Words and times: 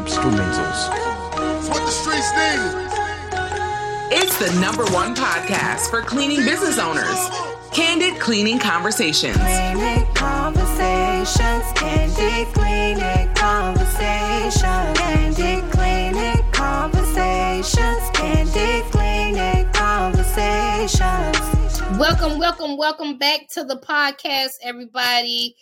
Instrumentals. 0.00 0.88
It's 1.58 1.68
what 1.68 1.84
the 1.84 1.90
streets 1.90 2.30
need. 2.32 2.88
It's 4.10 4.38
the 4.38 4.50
number 4.58 4.84
one 4.86 5.14
podcast 5.14 5.90
for 5.90 6.00
cleaning 6.00 6.38
business 6.38 6.78
owners. 6.78 7.28
Candid 7.70 8.18
Cleaning 8.18 8.58
Conversations. 8.58 9.36
Cleaning 9.36 10.06
conversations, 10.14 11.64
candid 11.74 12.48
cleaning 12.54 13.34
conversations, 13.34 14.98
candid 14.98 15.70
cleaning 15.70 16.42
conversations, 16.50 18.10
candid 18.14 18.84
cleaning 18.90 19.70
conversations. 19.72 21.82
Welcome, 21.98 22.38
welcome, 22.38 22.78
welcome 22.78 23.18
back 23.18 23.40
to 23.52 23.64
the 23.64 23.76
podcast, 23.76 24.52
everybody. 24.62 25.56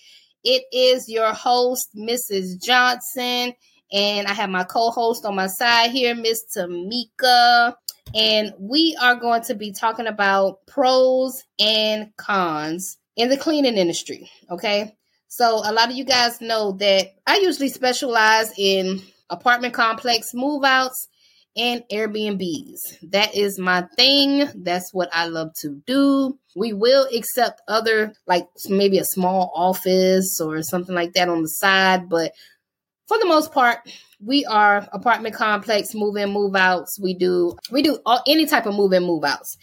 It 0.44 0.62
is 0.72 1.08
your 1.08 1.34
host, 1.34 1.88
Mrs. 1.96 2.62
Johnson, 2.62 3.52
and 3.92 4.26
I 4.26 4.34
have 4.34 4.50
my 4.50 4.64
co-host 4.64 5.24
on 5.24 5.34
my 5.34 5.46
side 5.46 5.90
here, 5.90 6.14
Miss 6.14 6.44
Tamika. 6.56 7.74
And 8.14 8.54
we 8.58 8.96
are 9.00 9.16
going 9.16 9.42
to 9.42 9.54
be 9.54 9.72
talking 9.72 10.06
about 10.06 10.66
pros 10.66 11.42
and 11.58 12.14
cons 12.16 12.96
in 13.16 13.28
the 13.28 13.36
cleaning 13.36 13.76
industry. 13.76 14.30
Okay. 14.50 14.96
So 15.28 15.60
a 15.64 15.72
lot 15.72 15.90
of 15.90 15.96
you 15.96 16.04
guys 16.04 16.40
know 16.40 16.72
that 16.72 17.08
I 17.26 17.38
usually 17.38 17.68
specialize 17.68 18.50
in 18.56 19.02
apartment 19.28 19.74
complex 19.74 20.32
move 20.32 20.64
outs 20.64 21.08
and 21.54 21.82
Airbnbs. 21.92 23.10
That 23.10 23.36
is 23.36 23.58
my 23.58 23.82
thing. 23.96 24.48
That's 24.54 24.94
what 24.94 25.10
I 25.12 25.26
love 25.26 25.50
to 25.60 25.82
do. 25.86 26.38
We 26.56 26.72
will 26.72 27.06
accept 27.14 27.60
other, 27.68 28.14
like 28.26 28.46
maybe 28.68 28.98
a 28.98 29.04
small 29.04 29.52
office 29.54 30.40
or 30.40 30.62
something 30.62 30.94
like 30.94 31.12
that 31.12 31.28
on 31.28 31.42
the 31.42 31.48
side, 31.48 32.08
but 32.08 32.32
for 33.08 33.18
the 33.18 33.26
most 33.26 33.52
part, 33.52 33.78
we 34.20 34.44
are 34.44 34.86
apartment 34.92 35.34
complex 35.34 35.94
move 35.94 36.16
in 36.16 36.30
move 36.30 36.54
outs. 36.54 36.98
We 37.00 37.14
do 37.14 37.56
we 37.72 37.82
do 37.82 37.98
all, 38.04 38.22
any 38.26 38.46
type 38.46 38.66
of 38.66 38.74
move 38.74 38.92
in 38.92 39.02
move 39.02 39.24
outs 39.24 39.56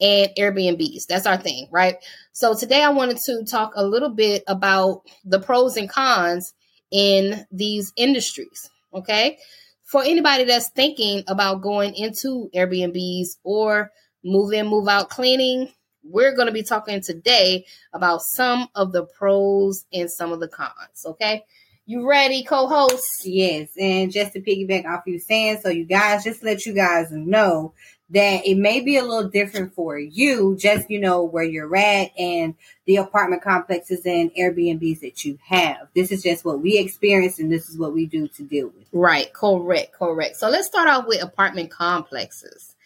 and 0.00 0.30
Airbnbs. 0.38 1.06
That's 1.08 1.26
our 1.26 1.36
thing, 1.36 1.68
right? 1.72 1.96
So 2.32 2.54
today 2.54 2.82
I 2.82 2.90
wanted 2.90 3.18
to 3.26 3.44
talk 3.44 3.72
a 3.74 3.84
little 3.84 4.10
bit 4.10 4.42
about 4.46 5.02
the 5.24 5.40
pros 5.40 5.76
and 5.76 5.88
cons 5.88 6.52
in 6.90 7.46
these 7.50 7.92
industries. 7.96 8.70
Okay, 8.92 9.38
for 9.84 10.02
anybody 10.02 10.44
that's 10.44 10.70
thinking 10.70 11.22
about 11.26 11.62
going 11.62 11.94
into 11.94 12.50
Airbnbs 12.54 13.38
or 13.44 13.90
move 14.24 14.52
in 14.52 14.66
move 14.66 14.88
out 14.88 15.08
cleaning. 15.08 15.72
We're 16.02 16.34
going 16.34 16.46
to 16.46 16.52
be 16.52 16.62
talking 16.62 17.02
today 17.02 17.66
about 17.92 18.22
some 18.22 18.68
of 18.74 18.92
the 18.92 19.04
pros 19.04 19.84
and 19.92 20.10
some 20.10 20.32
of 20.32 20.40
the 20.40 20.48
cons. 20.48 21.04
Okay. 21.04 21.44
You 21.86 22.08
ready, 22.08 22.44
co-host? 22.44 23.26
Yes, 23.26 23.70
and 23.78 24.12
just 24.12 24.34
to 24.34 24.40
piggyback 24.40 24.84
off 24.84 25.06
you 25.06 25.18
saying, 25.18 25.58
so 25.60 25.70
you 25.70 25.84
guys 25.84 26.22
just 26.22 26.42
let 26.44 26.64
you 26.64 26.72
guys 26.72 27.10
know 27.10 27.74
that 28.10 28.46
it 28.46 28.56
may 28.56 28.80
be 28.80 28.96
a 28.96 29.04
little 29.04 29.28
different 29.28 29.74
for 29.74 29.98
you, 29.98 30.56
just 30.56 30.90
you 30.90 31.00
know 31.00 31.24
where 31.24 31.44
you're 31.44 31.74
at 31.74 32.10
and 32.18 32.54
the 32.84 32.96
apartment 32.96 33.42
complexes 33.42 34.04
and 34.04 34.32
Airbnbs 34.34 35.00
that 35.00 35.24
you 35.24 35.38
have. 35.44 35.88
This 35.94 36.12
is 36.12 36.22
just 36.22 36.44
what 36.44 36.60
we 36.60 36.78
experience, 36.78 37.38
and 37.38 37.50
this 37.50 37.68
is 37.68 37.78
what 37.78 37.92
we 37.92 38.06
do 38.06 38.28
to 38.28 38.42
deal 38.42 38.68
with. 38.68 38.86
Right, 38.92 39.32
correct, 39.32 39.92
correct. 39.92 40.36
So 40.36 40.48
let's 40.48 40.68
start 40.68 40.88
off 40.88 41.06
with 41.06 41.22
apartment 41.22 41.70
complexes. 41.70 42.76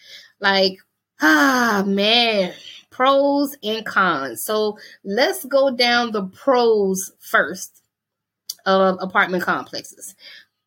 Like, 0.40 0.78
ah, 1.20 1.82
man, 1.86 2.54
pros 2.90 3.56
and 3.62 3.84
cons. 3.84 4.44
So 4.44 4.78
let's 5.04 5.44
go 5.44 5.70
down 5.70 6.12
the 6.12 6.24
pros 6.24 7.12
first 7.18 7.82
of 8.66 8.98
apartment 9.00 9.42
complexes. 9.42 10.14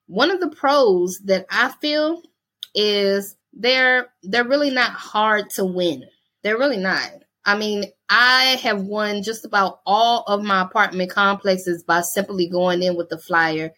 One 0.07 0.31
of 0.31 0.39
the 0.39 0.49
pros 0.49 1.19
that 1.25 1.45
I 1.49 1.69
feel 1.81 2.21
is 2.73 3.35
they're 3.53 4.07
they're 4.23 4.47
really 4.47 4.71
not 4.71 4.91
hard 4.91 5.49
to 5.51 5.65
win. 5.65 6.05
They're 6.43 6.57
really 6.57 6.77
not. 6.77 7.11
I 7.45 7.57
mean, 7.57 7.85
I 8.09 8.59
have 8.61 8.81
won 8.81 9.23
just 9.23 9.45
about 9.45 9.79
all 9.85 10.23
of 10.27 10.43
my 10.43 10.61
apartment 10.61 11.11
complexes 11.11 11.83
by 11.83 12.01
simply 12.01 12.49
going 12.49 12.83
in 12.83 12.95
with 12.95 13.09
the 13.09 13.17
flyer 13.17 13.71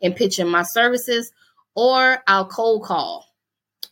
and 0.00 0.14
pitching 0.14 0.48
my 0.48 0.62
services, 0.62 1.32
or 1.74 2.18
I'll 2.26 2.46
cold 2.46 2.84
call 2.84 3.26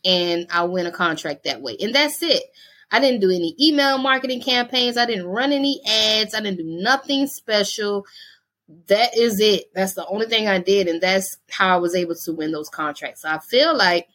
and 0.05 0.47
I'll 0.51 0.71
win 0.71 0.87
a 0.87 0.91
contract 0.91 1.43
that 1.43 1.61
way. 1.61 1.75
And 1.79 1.93
that's 1.93 2.21
it. 2.23 2.43
I 2.91 2.99
didn't 2.99 3.21
do 3.21 3.31
any 3.31 3.55
email 3.59 3.97
marketing 3.97 4.41
campaigns. 4.41 4.97
I 4.97 5.05
didn't 5.05 5.27
run 5.27 5.51
any 5.51 5.81
ads. 5.85 6.33
I 6.33 6.39
didn't 6.39 6.57
do 6.57 6.81
nothing 6.81 7.27
special 7.27 8.05
that 8.87 9.17
is 9.17 9.39
it. 9.39 9.65
That's 9.73 9.93
the 9.93 10.05
only 10.07 10.25
thing 10.27 10.47
I 10.47 10.59
did, 10.59 10.87
and 10.87 11.01
that's 11.01 11.37
how 11.49 11.75
I 11.75 11.77
was 11.77 11.95
able 11.95 12.15
to 12.15 12.33
win 12.33 12.51
those 12.51 12.69
contracts. 12.69 13.21
So 13.21 13.29
I 13.29 13.39
feel 13.39 13.75
like 13.75 14.07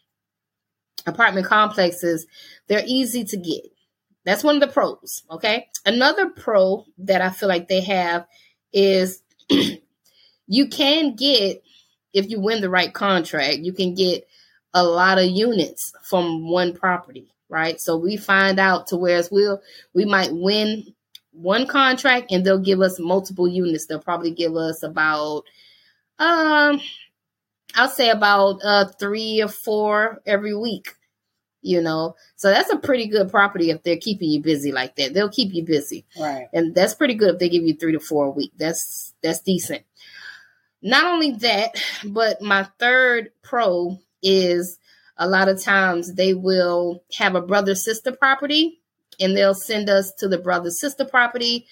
apartment 1.07 1.47
complexes, 1.47 2.27
they're 2.67 2.85
easy 2.87 3.25
to 3.25 3.37
get. 3.37 3.65
That's 4.25 4.45
one 4.45 4.57
of 4.57 4.61
the 4.61 4.69
pros. 4.69 5.23
Okay. 5.31 5.69
Another 5.87 6.29
pro 6.29 6.85
that 6.99 7.23
I 7.23 7.31
feel 7.31 7.49
like 7.49 7.69
they 7.69 7.81
have 7.81 8.27
is 8.73 9.23
you 10.47 10.69
can 10.69 11.17
get, 11.17 11.63
if 12.13 12.29
you 12.29 12.41
win 12.41 12.61
the 12.61 12.71
right 12.71 12.93
contract, 12.93 13.59
you 13.59 13.73
can 13.73 13.95
get 13.95 14.27
a 14.75 14.85
lot 14.85 15.19
of 15.19 15.27
units 15.27 15.93
from 16.03 16.49
one 16.49 16.75
property, 16.75 17.33
right? 17.49 17.81
So 17.81 17.97
we 17.97 18.17
find 18.17 18.61
out 18.61 18.89
to 18.89 18.97
whereas 18.97 19.31
we'll 19.31 19.61
we 19.95 20.05
might 20.05 20.33
win 20.33 20.95
one 21.33 21.67
contract 21.67 22.33
and 22.33 22.45
they'll 22.45 22.59
give 22.59 22.81
us 22.81 22.99
multiple 22.99 23.49
units. 23.49 23.87
They'll 23.87 24.01
probably 24.01 24.31
give 24.33 24.57
us 24.57 24.83
about 24.83 25.45
um 26.19 26.81
I'll 27.75 27.89
say 27.89 28.11
about 28.11 28.61
uh 28.65 28.87
three 28.99 29.41
or 29.43 29.49
four 29.49 30.21
every 30.27 30.55
week. 30.57 30.95
You 31.63 31.83
know, 31.83 32.15
so 32.37 32.49
that's 32.49 32.73
a 32.73 32.79
pretty 32.79 33.07
good 33.07 33.31
property 33.31 33.69
if 33.69 33.83
they're 33.83 33.99
keeping 33.99 34.31
you 34.31 34.41
busy 34.41 34.73
like 34.73 34.97
that. 34.97 35.13
They'll 35.13 35.29
keep 35.29 35.53
you 35.53 35.63
busy, 35.63 36.07
Right. 36.19 36.47
and 36.55 36.75
that's 36.75 36.95
pretty 36.95 37.13
good 37.13 37.35
if 37.35 37.39
they 37.39 37.51
give 37.51 37.65
you 37.65 37.75
three 37.75 37.93
to 37.93 38.01
four 38.01 38.25
a 38.25 38.31
week. 38.31 38.53
That's 38.57 39.13
that's 39.23 39.41
decent. 39.41 39.83
Not 40.81 41.05
only 41.05 41.33
that, 41.33 41.75
but 42.07 42.41
my 42.41 42.67
third 42.79 43.33
pro 43.43 43.99
is 44.23 44.79
a 45.19 45.29
lot 45.29 45.51
of 45.51 45.61
times 45.61 46.15
they 46.15 46.33
will 46.33 47.05
have 47.19 47.35
a 47.35 47.43
brother 47.43 47.75
sister 47.75 48.13
property 48.13 48.80
and 49.21 49.37
they'll 49.37 49.55
send 49.55 49.89
us 49.91 50.13
to 50.19 50.29
the 50.29 50.39
brother 50.39 50.71
sister 50.71 51.05
property. 51.05 51.67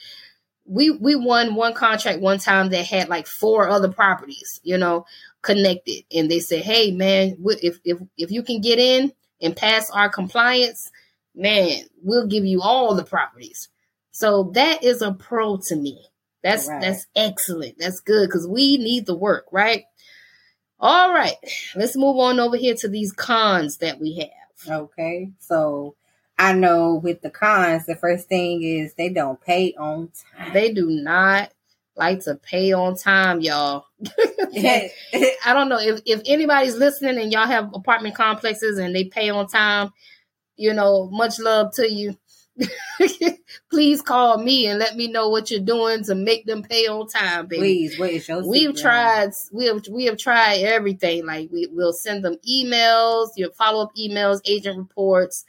We 0.66 0.90
we 0.90 1.14
won 1.14 1.54
one 1.54 1.74
contract 1.74 2.20
one 2.20 2.38
time 2.38 2.70
that 2.70 2.84
had 2.86 3.08
like 3.08 3.26
four 3.26 3.68
other 3.68 3.90
properties, 3.90 4.60
you 4.62 4.76
know, 4.76 5.06
connected, 5.42 6.04
and 6.14 6.30
they 6.30 6.40
said, 6.40 6.62
"Hey, 6.62 6.90
man, 6.90 7.36
if 7.62 7.78
if 7.84 7.98
if 8.16 8.30
you 8.30 8.42
can 8.42 8.60
get 8.60 8.78
in 8.78 9.12
and 9.40 9.56
pass 9.56 9.90
our 9.90 10.10
compliance, 10.10 10.90
man, 11.34 11.84
we'll 12.02 12.26
give 12.26 12.44
you 12.44 12.60
all 12.62 12.94
the 12.94 13.04
properties." 13.04 13.68
So 14.10 14.50
that 14.54 14.84
is 14.84 15.00
a 15.00 15.12
pro 15.12 15.56
to 15.68 15.76
me. 15.76 15.98
That's 16.42 16.68
Right. 16.68 16.80
that's 16.80 17.06
excellent. 17.16 17.78
That's 17.78 18.00
good 18.00 18.28
because 18.28 18.46
we 18.46 18.76
need 18.76 19.06
the 19.06 19.16
work, 19.16 19.46
right? 19.52 19.84
All 20.80 21.12
right, 21.12 21.36
let's 21.74 21.96
move 21.96 22.18
on 22.18 22.38
over 22.38 22.56
here 22.56 22.74
to 22.76 22.88
these 22.88 23.12
cons 23.12 23.78
that 23.78 23.98
we 23.98 24.16
have. 24.16 24.72
Okay. 24.82 25.30
So 25.40 25.96
I 26.38 26.52
know 26.52 26.94
with 26.94 27.20
the 27.20 27.30
cons, 27.30 27.86
the 27.86 27.96
first 27.96 28.28
thing 28.28 28.62
is 28.62 28.94
they 28.94 29.08
don't 29.08 29.40
pay 29.40 29.74
on 29.74 30.10
time. 30.36 30.52
They 30.52 30.72
do 30.72 30.88
not 30.88 31.50
like 31.96 32.20
to 32.24 32.36
pay 32.36 32.72
on 32.72 32.96
time, 32.96 33.40
y'all. 33.40 33.86
I 34.54 34.90
don't 35.46 35.68
know 35.68 35.80
if, 35.80 36.00
if 36.06 36.22
anybody's 36.26 36.76
listening 36.76 37.18
and 37.18 37.32
y'all 37.32 37.46
have 37.46 37.74
apartment 37.74 38.14
complexes 38.14 38.78
and 38.78 38.94
they 38.94 39.04
pay 39.04 39.30
on 39.30 39.48
time, 39.48 39.90
you 40.56 40.72
know, 40.72 41.10
much 41.10 41.40
love 41.40 41.72
to 41.74 41.90
you. 41.90 42.16
Please 43.70 44.02
call 44.02 44.38
me 44.38 44.66
and 44.66 44.78
let 44.78 44.96
me 44.96 45.08
know 45.08 45.28
what 45.28 45.50
you're 45.50 45.60
doing 45.60 46.02
to 46.04 46.14
make 46.14 46.46
them 46.46 46.62
pay 46.62 46.86
on 46.86 47.08
time, 47.08 47.46
baby. 47.46 47.60
Please, 47.60 47.98
what 47.98 48.10
is 48.10 48.28
your 48.28 48.44
We've 48.44 48.76
secret? 48.76 48.82
tried 48.82 49.30
we 49.52 49.66
have 49.66 49.82
we 49.88 50.04
have 50.06 50.18
tried 50.18 50.62
everything. 50.62 51.24
Like 51.24 51.50
we 51.52 51.66
will 51.66 51.92
send 51.92 52.24
them 52.24 52.36
emails, 52.48 53.28
your 53.36 53.52
follow 53.52 53.84
up 53.84 53.94
emails, 53.96 54.40
aging 54.44 54.76
reports, 54.76 55.44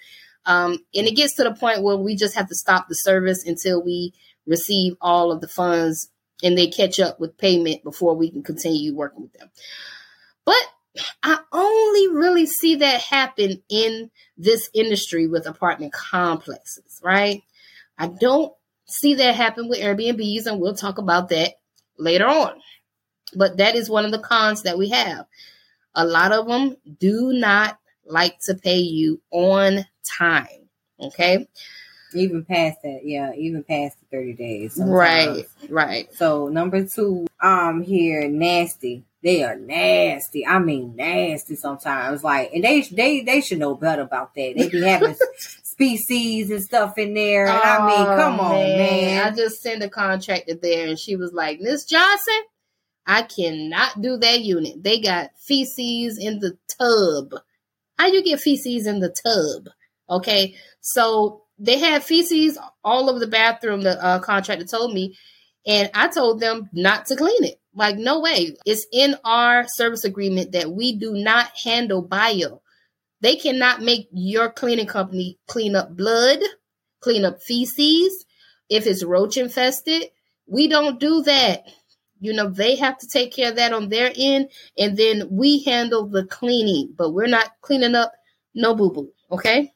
um, 0.49 0.79
and 0.95 1.05
it 1.07 1.15
gets 1.15 1.35
to 1.35 1.43
the 1.43 1.53
point 1.53 1.83
where 1.83 1.95
we 1.95 2.15
just 2.15 2.33
have 2.33 2.47
to 2.47 2.55
stop 2.55 2.87
the 2.87 2.95
service 2.95 3.45
until 3.45 3.83
we 3.83 4.15
receive 4.47 4.95
all 4.99 5.31
of 5.31 5.41
the 5.41 5.47
funds 5.47 6.09
and 6.41 6.57
they 6.57 6.65
catch 6.65 6.99
up 6.99 7.19
with 7.19 7.37
payment 7.37 7.83
before 7.83 8.15
we 8.15 8.31
can 8.31 8.41
continue 8.41 8.95
working 8.95 9.21
with 9.21 9.33
them. 9.33 9.51
But 10.45 10.61
I 11.21 11.37
only 11.51 12.07
really 12.07 12.47
see 12.47 12.77
that 12.77 12.99
happen 12.99 13.61
in 13.69 14.09
this 14.37 14.71
industry 14.73 15.27
with 15.27 15.45
apartment 15.45 15.93
complexes, 15.93 16.99
right? 17.03 17.43
I 17.99 18.07
don't 18.07 18.51
see 18.87 19.13
that 19.15 19.35
happen 19.35 19.69
with 19.69 19.77
Airbnbs, 19.79 20.47
and 20.47 20.59
we'll 20.59 20.73
talk 20.73 20.97
about 20.97 21.29
that 21.29 21.53
later 21.99 22.25
on. 22.25 22.59
But 23.35 23.57
that 23.57 23.75
is 23.75 23.87
one 23.87 24.03
of 24.05 24.11
the 24.11 24.17
cons 24.17 24.63
that 24.63 24.79
we 24.79 24.89
have. 24.89 25.27
A 25.93 26.07
lot 26.07 26.31
of 26.31 26.47
them 26.47 26.75
do 26.97 27.33
not 27.33 27.77
like 28.03 28.39
to 28.45 28.55
pay 28.55 28.79
you 28.79 29.21
on 29.29 29.85
time. 30.17 30.69
Okay. 30.99 31.47
Even 32.15 32.43
past 32.43 32.79
that, 32.83 33.01
yeah, 33.03 33.33
even 33.33 33.63
past 33.63 33.97
the 33.99 34.17
30 34.17 34.33
days. 34.33 34.73
sometimes. 34.73 34.91
Right, 34.91 35.45
right. 35.69 36.13
So 36.15 36.47
number 36.47 36.83
two, 36.85 37.27
um, 37.41 37.83
here 37.83 38.27
nasty. 38.27 39.03
They 39.21 39.43
are 39.43 39.55
nasty. 39.55 40.47
I 40.47 40.59
mean 40.59 40.95
nasty 40.95 41.55
sometimes. 41.55 42.23
Like, 42.23 42.51
and 42.53 42.63
they 42.63 42.81
they 42.81 43.21
they 43.21 43.41
should 43.41 43.59
know 43.59 43.75
better 43.75 44.01
about 44.01 44.33
that. 44.33 44.53
They 44.57 44.69
be 44.69 44.81
having 44.81 45.15
species 45.37 46.49
and 46.49 46.63
stuff 46.63 46.97
in 46.97 47.13
there. 47.13 47.45
And 47.47 47.57
I 47.61 47.85
mean, 47.85 48.07
Oh, 48.07 48.15
come 48.15 48.39
on, 48.39 48.53
man. 48.53 49.27
I 49.27 49.35
just 49.35 49.61
sent 49.61 49.83
a 49.83 49.89
contractor 49.89 50.55
there, 50.55 50.87
and 50.87 50.97
she 50.97 51.15
was 51.17 51.31
like, 51.33 51.59
"Miss 51.59 51.83
Johnson, 51.85 52.41
I 53.05 53.23
cannot 53.23 54.01
do 54.01 54.17
that 54.17 54.39
unit. 54.39 54.81
They 54.83 54.99
got 55.01 55.31
feces 55.37 56.17
in 56.17 56.39
the 56.39 56.57
tub. 56.79 57.39
How 57.97 58.09
do 58.09 58.15
you 58.15 58.23
get 58.23 58.39
feces 58.39 58.87
in 58.87 58.99
the 59.01 59.09
tub? 59.09 59.67
Okay, 60.09 60.55
so 60.81 61.43
they 61.59 61.77
had 61.77 62.03
feces 62.03 62.57
all 62.83 63.09
over 63.09 63.19
the 63.19 63.27
bathroom. 63.27 63.81
The 63.81 64.03
uh, 64.03 64.19
contractor 64.19 64.65
told 64.65 64.93
me, 64.93 65.17
and 65.67 65.89
I 65.93 66.07
told 66.07 66.39
them 66.39 66.69
not 66.73 67.05
to 67.07 67.15
clean 67.15 67.43
it. 67.43 67.59
Like, 67.75 67.97
no 67.97 68.19
way. 68.19 68.55
It's 68.65 68.87
in 68.91 69.15
our 69.23 69.65
service 69.67 70.03
agreement 70.03 70.53
that 70.53 70.71
we 70.71 70.97
do 70.97 71.13
not 71.13 71.51
handle 71.63 72.01
bio. 72.01 72.61
They 73.21 73.35
cannot 73.35 73.81
make 73.81 74.07
your 74.11 74.49
cleaning 74.51 74.87
company 74.87 75.37
clean 75.47 75.75
up 75.75 75.95
blood, 75.95 76.39
clean 77.01 77.25
up 77.25 77.41
feces. 77.41 78.25
If 78.69 78.87
it's 78.87 79.03
roach 79.03 79.37
infested, 79.37 80.05
we 80.47 80.67
don't 80.67 80.99
do 80.99 81.21
that. 81.23 81.63
You 82.19 82.33
know, 82.33 82.49
they 82.49 82.75
have 82.75 82.97
to 82.99 83.07
take 83.07 83.33
care 83.33 83.49
of 83.49 83.55
that 83.57 83.73
on 83.73 83.89
their 83.89 84.11
end, 84.15 84.49
and 84.77 84.97
then 84.97 85.27
we 85.29 85.63
handle 85.63 86.07
the 86.07 86.25
cleaning, 86.25 86.93
but 86.97 87.11
we're 87.11 87.27
not 87.27 87.51
cleaning 87.61 87.95
up 87.95 88.11
no 88.53 88.75
boo 88.75 88.91
boo. 88.91 89.11
Okay, 89.31 89.71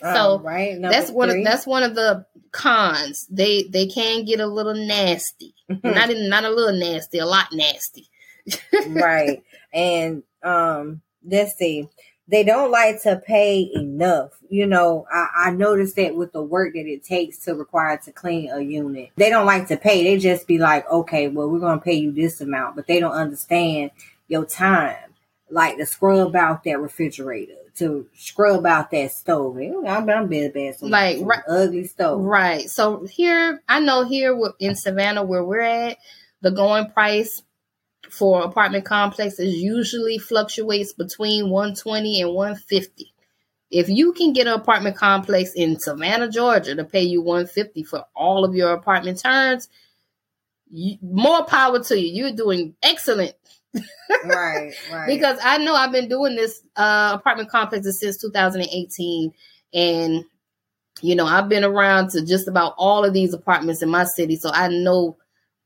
so 0.00 0.08
All 0.08 0.38
right, 0.40 0.78
number 0.78 0.90
that's 0.90 1.10
one. 1.10 1.30
Of, 1.30 1.44
that's 1.44 1.66
one 1.66 1.82
of 1.82 1.94
the 1.94 2.26
cons. 2.52 3.26
They 3.30 3.64
they 3.64 3.86
can 3.86 4.24
get 4.24 4.40
a 4.40 4.46
little 4.46 4.74
nasty. 4.74 5.54
not 5.84 6.10
in, 6.10 6.28
not 6.28 6.44
a 6.44 6.50
little 6.50 6.78
nasty, 6.78 7.18
a 7.18 7.26
lot 7.26 7.46
nasty. 7.52 8.08
right. 8.88 9.42
And 9.72 10.22
um, 10.42 11.02
let's 11.24 11.56
see. 11.56 11.88
They 12.30 12.44
don't 12.44 12.70
like 12.70 13.02
to 13.02 13.22
pay 13.26 13.70
enough. 13.74 14.32
You 14.50 14.66
know, 14.66 15.06
I, 15.10 15.46
I 15.46 15.50
noticed 15.50 15.96
that 15.96 16.14
with 16.14 16.32
the 16.32 16.42
work 16.42 16.74
that 16.74 16.86
it 16.86 17.02
takes 17.02 17.38
to 17.40 17.54
require 17.54 17.96
to 18.04 18.12
clean 18.12 18.50
a 18.50 18.60
unit. 18.60 19.10
They 19.16 19.30
don't 19.30 19.46
like 19.46 19.68
to 19.68 19.78
pay. 19.78 20.04
They 20.04 20.18
just 20.18 20.46
be 20.46 20.58
like, 20.58 20.90
okay, 20.90 21.28
well, 21.28 21.48
we're 21.48 21.58
gonna 21.58 21.80
pay 21.80 21.94
you 21.94 22.12
this 22.12 22.40
amount, 22.40 22.76
but 22.76 22.86
they 22.86 23.00
don't 23.00 23.12
understand 23.12 23.92
your 24.28 24.44
time. 24.44 24.96
Like 25.50 25.78
to 25.78 25.86
scrub 25.86 26.36
out 26.36 26.64
that 26.64 26.80
refrigerator, 26.80 27.54
to 27.76 28.06
scrub 28.14 28.66
out 28.66 28.90
that 28.90 29.12
stove. 29.12 29.56
I'm, 29.58 30.08
I'm 30.10 30.26
bad, 30.28 30.52
bad. 30.52 30.76
Some, 30.76 30.90
Like, 30.90 31.18
right- 31.22 31.42
ugly 31.48 31.84
stove. 31.86 32.20
Right. 32.20 32.68
So 32.68 33.06
here, 33.06 33.62
I 33.68 33.80
know 33.80 34.04
here 34.04 34.38
in 34.58 34.74
Savannah 34.76 35.22
where 35.24 35.44
we're 35.44 35.60
at, 35.60 35.98
the 36.42 36.50
going 36.50 36.90
price 36.90 37.42
for 38.10 38.42
apartment 38.42 38.84
complexes 38.84 39.54
usually 39.56 40.18
fluctuates 40.18 40.92
between 40.92 41.50
120 41.50 42.22
and 42.22 42.34
150. 42.34 43.12
If 43.70 43.88
you 43.88 44.12
can 44.12 44.32
get 44.32 44.46
an 44.46 44.54
apartment 44.54 44.96
complex 44.96 45.52
in 45.54 45.78
Savannah, 45.78 46.30
Georgia 46.30 46.74
to 46.74 46.84
pay 46.84 47.02
you 47.02 47.20
150 47.20 47.82
for 47.82 48.04
all 48.14 48.44
of 48.44 48.54
your 48.54 48.72
apartment 48.72 49.20
turns, 49.20 49.68
you, 50.70 50.96
more 51.02 51.44
power 51.44 51.82
to 51.84 51.98
you. 52.00 52.12
You're 52.24 52.36
doing 52.36 52.74
excellent 52.82 53.34
right, 54.24 54.72
right. 54.92 55.06
because 55.06 55.38
I 55.42 55.58
know 55.58 55.74
I've 55.74 55.92
been 55.92 56.08
doing 56.08 56.36
this 56.36 56.62
uh, 56.76 57.12
apartment 57.18 57.50
complexes 57.50 58.00
since 58.00 58.20
2018, 58.20 59.32
and 59.74 60.24
you 61.02 61.14
know 61.14 61.26
I've 61.26 61.48
been 61.48 61.64
around 61.64 62.10
to 62.10 62.24
just 62.24 62.48
about 62.48 62.74
all 62.78 63.04
of 63.04 63.12
these 63.12 63.34
apartments 63.34 63.82
in 63.82 63.88
my 63.88 64.04
city, 64.04 64.36
so 64.36 64.50
I 64.52 64.68
know 64.68 65.16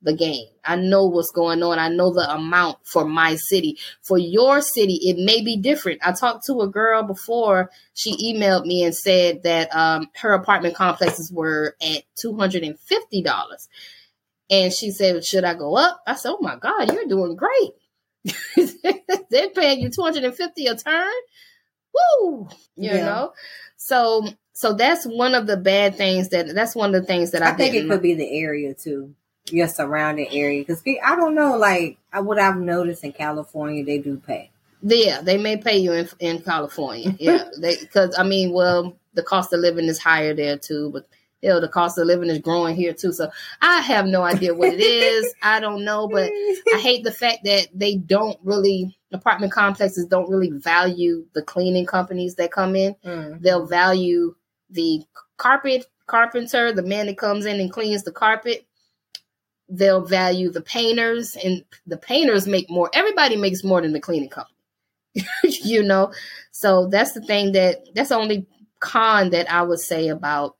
the 0.02 0.14
game. 0.14 0.46
I 0.64 0.76
know 0.76 1.06
what's 1.06 1.30
going 1.30 1.62
on. 1.62 1.78
I 1.78 1.88
know 1.88 2.12
the 2.12 2.28
amount 2.30 2.78
for 2.84 3.04
my 3.04 3.36
city. 3.36 3.78
For 4.02 4.18
your 4.18 4.60
city, 4.60 4.98
it 5.02 5.24
may 5.24 5.42
be 5.42 5.56
different. 5.56 6.00
I 6.04 6.12
talked 6.12 6.46
to 6.46 6.60
a 6.60 6.68
girl 6.68 7.02
before. 7.02 7.70
She 7.94 8.34
emailed 8.34 8.66
me 8.66 8.82
and 8.82 8.94
said 8.94 9.44
that 9.44 9.74
um, 9.74 10.08
her 10.16 10.32
apartment 10.32 10.74
complexes 10.74 11.32
were 11.32 11.76
at 11.80 12.02
two 12.16 12.36
hundred 12.36 12.64
and 12.64 12.78
fifty 12.78 13.22
dollars. 13.22 13.68
And 14.50 14.72
she 14.72 14.90
said, 14.90 15.24
"Should 15.24 15.44
I 15.44 15.54
go 15.54 15.76
up?" 15.76 16.02
I 16.06 16.14
said, 16.14 16.32
"Oh 16.32 16.42
my 16.42 16.56
God, 16.56 16.92
you're 16.92 17.06
doing 17.06 17.36
great." 17.36 17.72
They're 19.30 19.50
paying 19.50 19.80
you 19.80 19.90
250 19.90 20.66
a 20.66 20.76
turn. 20.76 21.12
Woo! 21.94 22.48
You 22.76 22.90
Yeah. 22.92 23.04
know? 23.04 23.32
So 23.76 24.26
so 24.52 24.74
that's 24.74 25.06
one 25.06 25.34
of 25.34 25.46
the 25.46 25.56
bad 25.56 25.96
things 25.96 26.28
that 26.30 26.54
that's 26.54 26.74
one 26.76 26.94
of 26.94 27.00
the 27.02 27.06
things 27.06 27.32
that 27.32 27.42
I, 27.42 27.50
I 27.50 27.52
think 27.54 27.74
it 27.74 27.88
could 27.88 28.02
be 28.02 28.14
the 28.14 28.40
area 28.40 28.74
too, 28.74 29.14
your 29.50 29.68
surrounding 29.68 30.28
area. 30.32 30.62
Because 30.62 30.82
I 31.04 31.16
don't 31.16 31.34
know, 31.34 31.56
like 31.56 31.98
I, 32.12 32.20
what 32.20 32.38
I've 32.38 32.58
noticed 32.58 33.04
in 33.04 33.12
California, 33.12 33.84
they 33.84 33.98
do 33.98 34.18
pay. 34.18 34.50
Yeah, 34.82 35.20
they 35.22 35.38
may 35.38 35.56
pay 35.56 35.78
you 35.78 35.92
in 35.92 36.08
in 36.20 36.42
California. 36.42 37.14
Yeah, 37.18 37.44
because 37.60 38.16
I 38.18 38.24
mean, 38.24 38.52
well, 38.52 38.96
the 39.14 39.22
cost 39.22 39.52
of 39.52 39.60
living 39.60 39.86
is 39.86 39.98
higher 39.98 40.34
there 40.34 40.58
too, 40.58 40.90
but 40.92 41.06
know, 41.50 41.60
the 41.60 41.68
cost 41.68 41.98
of 41.98 42.06
living 42.06 42.30
is 42.30 42.38
growing 42.38 42.76
here 42.76 42.92
too. 42.92 43.12
So 43.12 43.30
I 43.60 43.80
have 43.80 44.06
no 44.06 44.22
idea 44.22 44.54
what 44.54 44.72
it 44.72 44.80
is. 44.80 45.34
I 45.42 45.60
don't 45.60 45.84
know, 45.84 46.08
but 46.08 46.30
I 46.74 46.78
hate 46.78 47.04
the 47.04 47.12
fact 47.12 47.44
that 47.44 47.68
they 47.74 47.96
don't 47.96 48.38
really 48.44 48.96
apartment 49.12 49.52
complexes 49.52 50.06
don't 50.06 50.30
really 50.30 50.50
value 50.50 51.26
the 51.34 51.42
cleaning 51.42 51.86
companies 51.86 52.36
that 52.36 52.52
come 52.52 52.76
in. 52.76 52.94
Mm. 53.04 53.40
They'll 53.40 53.66
value 53.66 54.34
the 54.70 55.02
carpet 55.36 55.86
carpenter, 56.06 56.72
the 56.72 56.82
man 56.82 57.06
that 57.06 57.18
comes 57.18 57.46
in 57.46 57.60
and 57.60 57.72
cleans 57.72 58.02
the 58.02 58.12
carpet. 58.12 58.66
They'll 59.68 60.04
value 60.04 60.50
the 60.50 60.60
painters, 60.60 61.36
and 61.36 61.64
the 61.86 61.96
painters 61.96 62.46
make 62.46 62.68
more. 62.68 62.90
Everybody 62.92 63.36
makes 63.36 63.64
more 63.64 63.80
than 63.80 63.92
the 63.92 64.00
cleaning 64.00 64.28
company, 64.28 64.54
you 65.44 65.82
know. 65.82 66.12
So 66.50 66.88
that's 66.88 67.12
the 67.12 67.22
thing 67.22 67.52
that 67.52 67.94
that's 67.94 68.10
the 68.10 68.16
only 68.16 68.46
con 68.80 69.30
that 69.30 69.50
I 69.50 69.62
would 69.62 69.80
say 69.80 70.08
about 70.08 70.56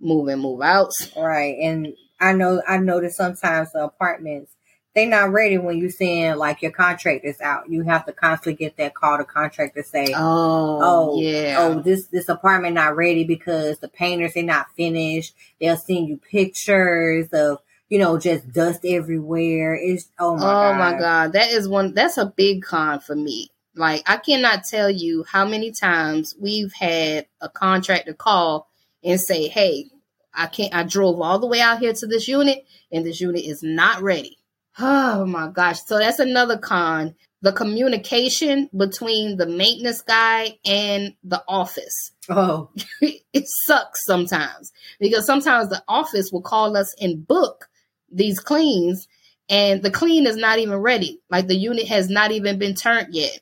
moving 0.00 0.38
move 0.38 0.62
outs. 0.62 1.10
Right, 1.16 1.56
and 1.60 1.94
I 2.20 2.32
know 2.32 2.62
I 2.66 2.78
notice 2.78 3.16
sometimes 3.16 3.72
the 3.72 3.84
apartments 3.84 4.52
they 4.94 5.06
not 5.06 5.30
ready 5.30 5.56
when 5.56 5.78
you 5.78 5.88
send 5.88 6.38
like 6.38 6.62
your 6.62 6.72
contractors 6.72 7.40
out. 7.40 7.70
You 7.70 7.82
have 7.82 8.06
to 8.06 8.12
constantly 8.12 8.54
get 8.54 8.76
that 8.78 8.94
call 8.94 9.18
to 9.18 9.24
contractor 9.24 9.82
say, 9.82 10.12
Oh, 10.16 10.80
oh 10.82 11.20
yeah. 11.20 11.56
oh 11.60 11.80
this 11.80 12.06
this 12.06 12.28
apartment 12.28 12.74
not 12.74 12.96
ready 12.96 13.24
because 13.24 13.78
the 13.78 13.88
painters 13.88 14.34
they 14.34 14.42
not 14.42 14.66
finished 14.76 15.34
they'll 15.60 15.76
send 15.76 16.08
you 16.08 16.16
pictures 16.16 17.28
of 17.32 17.58
you 17.88 17.98
know 17.98 18.18
just 18.18 18.50
dust 18.52 18.80
everywhere 18.84 19.74
it's 19.74 20.08
oh 20.18 20.36
my 20.36 20.42
oh 20.42 20.44
god 20.44 20.78
my 20.78 20.98
god, 20.98 21.32
that 21.34 21.50
is 21.50 21.68
one. 21.68 21.94
That's 21.94 22.18
a 22.18 22.26
big 22.26 22.62
con 22.62 23.00
for 23.00 23.14
me. 23.14 23.50
Like 23.76 24.02
I 24.06 24.16
cannot 24.16 24.64
tell 24.64 24.90
you 24.90 25.24
how 25.24 25.44
many 25.46 25.70
times 25.70 26.34
we've 26.38 26.72
had 26.72 27.26
a 27.40 27.48
contractor 27.48 28.14
call 28.14 28.68
and 29.02 29.20
say, 29.20 29.48
"Hey, 29.48 29.90
I 30.34 30.46
can't. 30.46 30.74
I 30.74 30.84
drove 30.84 31.20
all 31.20 31.38
the 31.38 31.46
way 31.46 31.60
out 31.60 31.80
here 31.80 31.92
to 31.92 32.06
this 32.06 32.28
unit, 32.28 32.64
and 32.92 33.04
this 33.04 33.20
unit 33.20 33.44
is 33.44 33.62
not 33.62 34.02
ready." 34.02 34.38
Oh 34.78 35.26
my 35.26 35.48
gosh! 35.48 35.80
So 35.86 35.98
that's 35.98 36.18
another 36.18 36.58
con. 36.58 37.14
The 37.42 37.52
communication 37.52 38.68
between 38.76 39.38
the 39.38 39.46
maintenance 39.46 40.02
guy 40.02 40.58
and 40.66 41.14
the 41.24 41.42
office. 41.48 42.12
oh 42.30 42.70
it 43.00 43.44
sucks 43.66 44.04
sometimes 44.04 44.72
because 45.00 45.26
sometimes 45.26 45.68
the 45.68 45.82
office 45.88 46.30
will 46.32 46.42
call 46.42 46.76
us 46.76 46.94
and 47.00 47.26
book 47.26 47.68
these 48.12 48.38
cleans 48.38 49.08
and 49.48 49.82
the 49.82 49.90
clean 49.90 50.26
is 50.26 50.36
not 50.36 50.58
even 50.58 50.76
ready 50.76 51.20
like 51.28 51.48
the 51.48 51.56
unit 51.56 51.88
has 51.88 52.08
not 52.08 52.30
even 52.30 52.58
been 52.58 52.74
turned 52.74 53.08
yet 53.12 53.40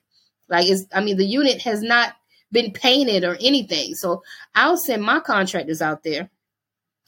like 0.49 0.67
it's 0.69 0.87
i 0.95 1.03
mean 1.03 1.19
the 1.19 1.27
unit 1.27 1.61
has 1.61 1.83
not 1.83 2.15
been 2.52 2.73
painted 2.73 3.25
or 3.25 3.37
anything. 3.40 3.95
So 3.95 4.23
i'll 4.55 4.76
send 4.76 5.02
my 5.02 5.21
contractors 5.21 5.83
out 5.83 6.02
there 6.02 6.31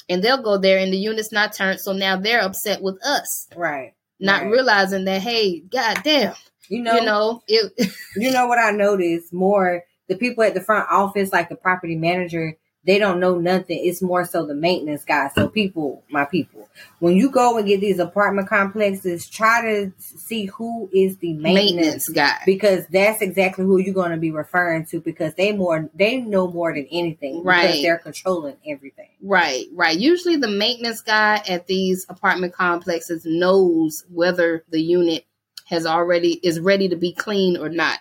and 0.09 0.23
they'll 0.23 0.42
go 0.42 0.59
there 0.59 0.78
and 0.78 0.92
the 0.92 0.99
unit's 0.99 1.32
not 1.32 1.52
turned. 1.54 1.80
So 1.80 1.92
now 1.92 2.16
they're 2.16 2.42
upset 2.42 2.82
with 2.82 2.99
us. 3.04 3.49
Right. 3.56 3.94
Not 4.18 4.42
Right. 4.42 4.50
realizing 4.50 5.04
that 5.06 5.23
hey 5.23 5.61
god 5.61 6.00
damn. 6.04 6.35
You 6.68 6.82
know 6.82 6.94
you 6.94 7.04
know 7.04 7.42
it 7.49 7.92
you 8.16 8.30
know 8.30 8.47
what 8.47 8.59
I 8.59 8.70
noticed 8.70 9.32
more? 9.32 9.82
The 10.09 10.16
people 10.16 10.42
at 10.44 10.54
the 10.54 10.61
front 10.61 10.88
office, 10.90 11.32
like 11.32 11.49
the 11.49 11.56
property 11.56 11.97
manager, 11.97 12.56
they 12.84 12.99
don't 12.99 13.20
know 13.20 13.37
nothing. 13.38 13.78
It's 13.84 14.00
more 14.00 14.25
so 14.25 14.46
the 14.46 14.54
maintenance 14.54 15.04
guy. 15.04 15.28
So 15.34 15.49
people, 15.49 16.02
my 16.10 16.25
people, 16.25 16.66
when 16.99 17.14
you 17.14 17.30
go 17.30 17.58
and 17.58 17.66
get 17.68 17.80
these 17.80 17.99
apartment 17.99 18.49
complexes, 18.49 19.28
try 19.28 19.60
to 19.62 19.92
see 19.99 20.46
who 20.46 20.88
is 20.92 21.18
the 21.18 21.34
maintenance, 21.34 21.72
maintenance 21.75 22.08
guy 22.08 22.38
because 22.46 22.87
that's 22.87 23.20
exactly 23.20 23.66
who 23.66 23.78
you're 23.78 23.92
going 23.92 24.12
to 24.12 24.16
be 24.16 24.30
referring 24.30 24.87
to 24.87 25.00
because 25.00 25.34
they 25.34 25.52
more 25.52 25.90
they 25.94 26.18
know 26.22 26.50
more 26.50 26.72
than 26.72 26.87
anything 26.90 27.44
Right. 27.44 27.66
because 27.66 27.82
they're 27.82 27.99
controlling 27.99 28.56
everything. 28.66 29.10
Right, 29.22 29.66
right. 29.75 29.99
Usually 29.99 30.37
the 30.37 30.49
maintenance 30.49 31.02
guy 31.02 31.42
at 31.46 31.66
these 31.66 32.06
apartment 32.08 32.54
complexes 32.54 33.26
knows 33.26 34.04
whether 34.10 34.64
the 34.70 34.80
unit 34.80 35.26
has 35.66 35.84
already 35.84 36.40
is 36.42 36.58
ready 36.58 36.88
to 36.88 36.96
be 36.96 37.12
clean 37.12 37.58
or 37.58 37.68
not. 37.68 37.99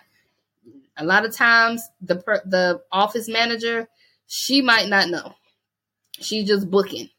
A 0.96 1.04
lot 1.04 1.24
of 1.24 1.34
times 1.34 1.82
the 2.00 2.16
per, 2.16 2.40
the 2.44 2.82
office 2.90 3.28
manager, 3.28 3.88
she 4.32 4.62
might 4.62 4.88
not 4.88 5.08
know. 5.08 5.34
She's 6.20 6.46
just 6.46 6.70
booking. 6.70 7.10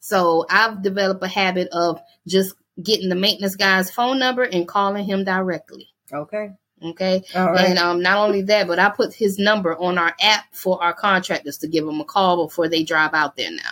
So 0.00 0.44
I've 0.50 0.82
developed 0.82 1.24
a 1.24 1.28
habit 1.28 1.68
of 1.72 1.98
just 2.26 2.54
getting 2.82 3.08
the 3.08 3.14
maintenance 3.14 3.56
guy's 3.56 3.90
phone 3.90 4.18
number 4.18 4.42
and 4.42 4.68
calling 4.68 5.06
him 5.06 5.24
directly. 5.24 5.88
Okay. 6.12 6.50
Okay. 6.82 7.22
All 7.34 7.46
right. 7.52 7.70
And 7.70 7.78
um, 7.78 8.02
not 8.02 8.18
only 8.18 8.42
that, 8.42 8.68
but 8.68 8.78
I 8.78 8.90
put 8.90 9.14
his 9.14 9.38
number 9.38 9.74
on 9.74 9.96
our 9.96 10.14
app 10.20 10.44
for 10.52 10.82
our 10.82 10.92
contractors 10.92 11.56
to 11.58 11.68
give 11.68 11.86
them 11.86 11.98
a 12.00 12.04
call 12.04 12.46
before 12.46 12.68
they 12.68 12.82
drive 12.82 13.14
out 13.14 13.36
there 13.36 13.50
now. 13.50 13.70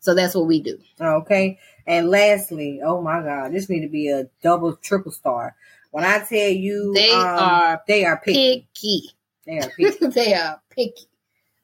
So 0.00 0.14
that's 0.14 0.34
what 0.34 0.46
we 0.46 0.62
do. 0.62 0.78
Okay. 0.98 1.58
And 1.86 2.08
lastly, 2.08 2.80
oh 2.82 3.02
my 3.02 3.22
God, 3.22 3.52
this 3.52 3.68
need 3.68 3.82
to 3.82 3.88
be 3.88 4.08
a 4.08 4.24
double, 4.42 4.74
triple 4.76 5.12
star. 5.12 5.54
When 5.90 6.04
I 6.04 6.20
tell 6.20 6.48
you, 6.48 6.94
They 6.94 7.10
um, 7.10 7.26
are 7.26 7.82
they 7.86 8.06
are 8.06 8.18
picky. 8.24 8.66
Picky. 8.74 9.10
They 9.44 9.58
are 9.58 9.70
picky. 9.76 10.06
they 10.06 10.34
are 10.34 10.62
picky. 10.70 11.06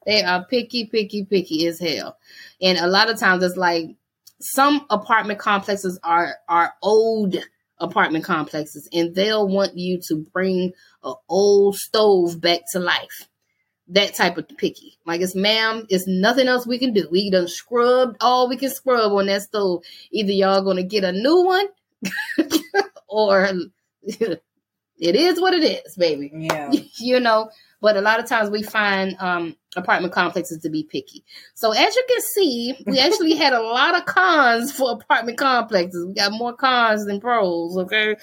They 0.05 0.23
are 0.23 0.45
picky, 0.45 0.85
picky, 0.85 1.25
picky 1.25 1.67
as 1.67 1.79
hell. 1.79 2.17
And 2.61 2.77
a 2.77 2.87
lot 2.87 3.09
of 3.09 3.19
times 3.19 3.43
it's 3.43 3.57
like 3.57 3.95
some 4.41 4.85
apartment 4.89 5.39
complexes 5.39 5.99
are 6.03 6.35
are 6.47 6.73
old 6.81 7.35
apartment 7.79 8.25
complexes 8.25 8.89
and 8.91 9.15
they'll 9.15 9.47
want 9.47 9.77
you 9.77 9.99
to 10.07 10.25
bring 10.33 10.73
an 11.03 11.13
old 11.27 11.75
stove 11.75 12.39
back 12.39 12.61
to 12.71 12.79
life. 12.79 13.27
That 13.89 14.13
type 14.13 14.37
of 14.37 14.47
picky. 14.57 14.97
Like 15.05 15.21
it's 15.21 15.35
ma'am, 15.35 15.87
it's 15.89 16.07
nothing 16.07 16.47
else 16.47 16.67
we 16.67 16.77
can 16.77 16.93
do. 16.93 17.07
We 17.09 17.29
done 17.31 17.47
scrubbed 17.47 18.17
all 18.21 18.47
we 18.47 18.57
can 18.57 18.69
scrub 18.69 19.11
on 19.11 19.25
that 19.25 19.41
stove. 19.43 19.83
Either 20.11 20.31
y'all 20.31 20.63
gonna 20.63 20.83
get 20.83 21.03
a 21.03 21.11
new 21.11 21.43
one 21.43 21.67
or 23.07 23.49
it 24.03 24.41
is 24.99 25.41
what 25.41 25.53
it 25.53 25.63
is, 25.63 25.95
baby 25.95 26.31
yeah. 26.33 26.71
you 26.99 27.19
know 27.19 27.49
but 27.81 27.97
a 27.97 28.01
lot 28.01 28.19
of 28.19 28.25
times 28.25 28.49
we 28.49 28.63
find 28.63 29.15
um 29.19 29.55
apartment 29.75 30.13
complexes 30.13 30.59
to 30.59 30.69
be 30.69 30.83
picky 30.83 31.23
so 31.53 31.71
as 31.71 31.95
you 31.95 32.03
can 32.07 32.21
see 32.21 32.75
we 32.87 32.99
actually 32.99 33.35
had 33.35 33.53
a 33.53 33.61
lot 33.61 33.95
of 33.95 34.05
cons 34.05 34.71
for 34.71 34.91
apartment 34.91 35.37
complexes 35.37 36.05
we 36.05 36.13
got 36.13 36.31
more 36.31 36.53
cons 36.53 37.05
than 37.05 37.19
pros 37.19 37.77
okay 37.77 38.15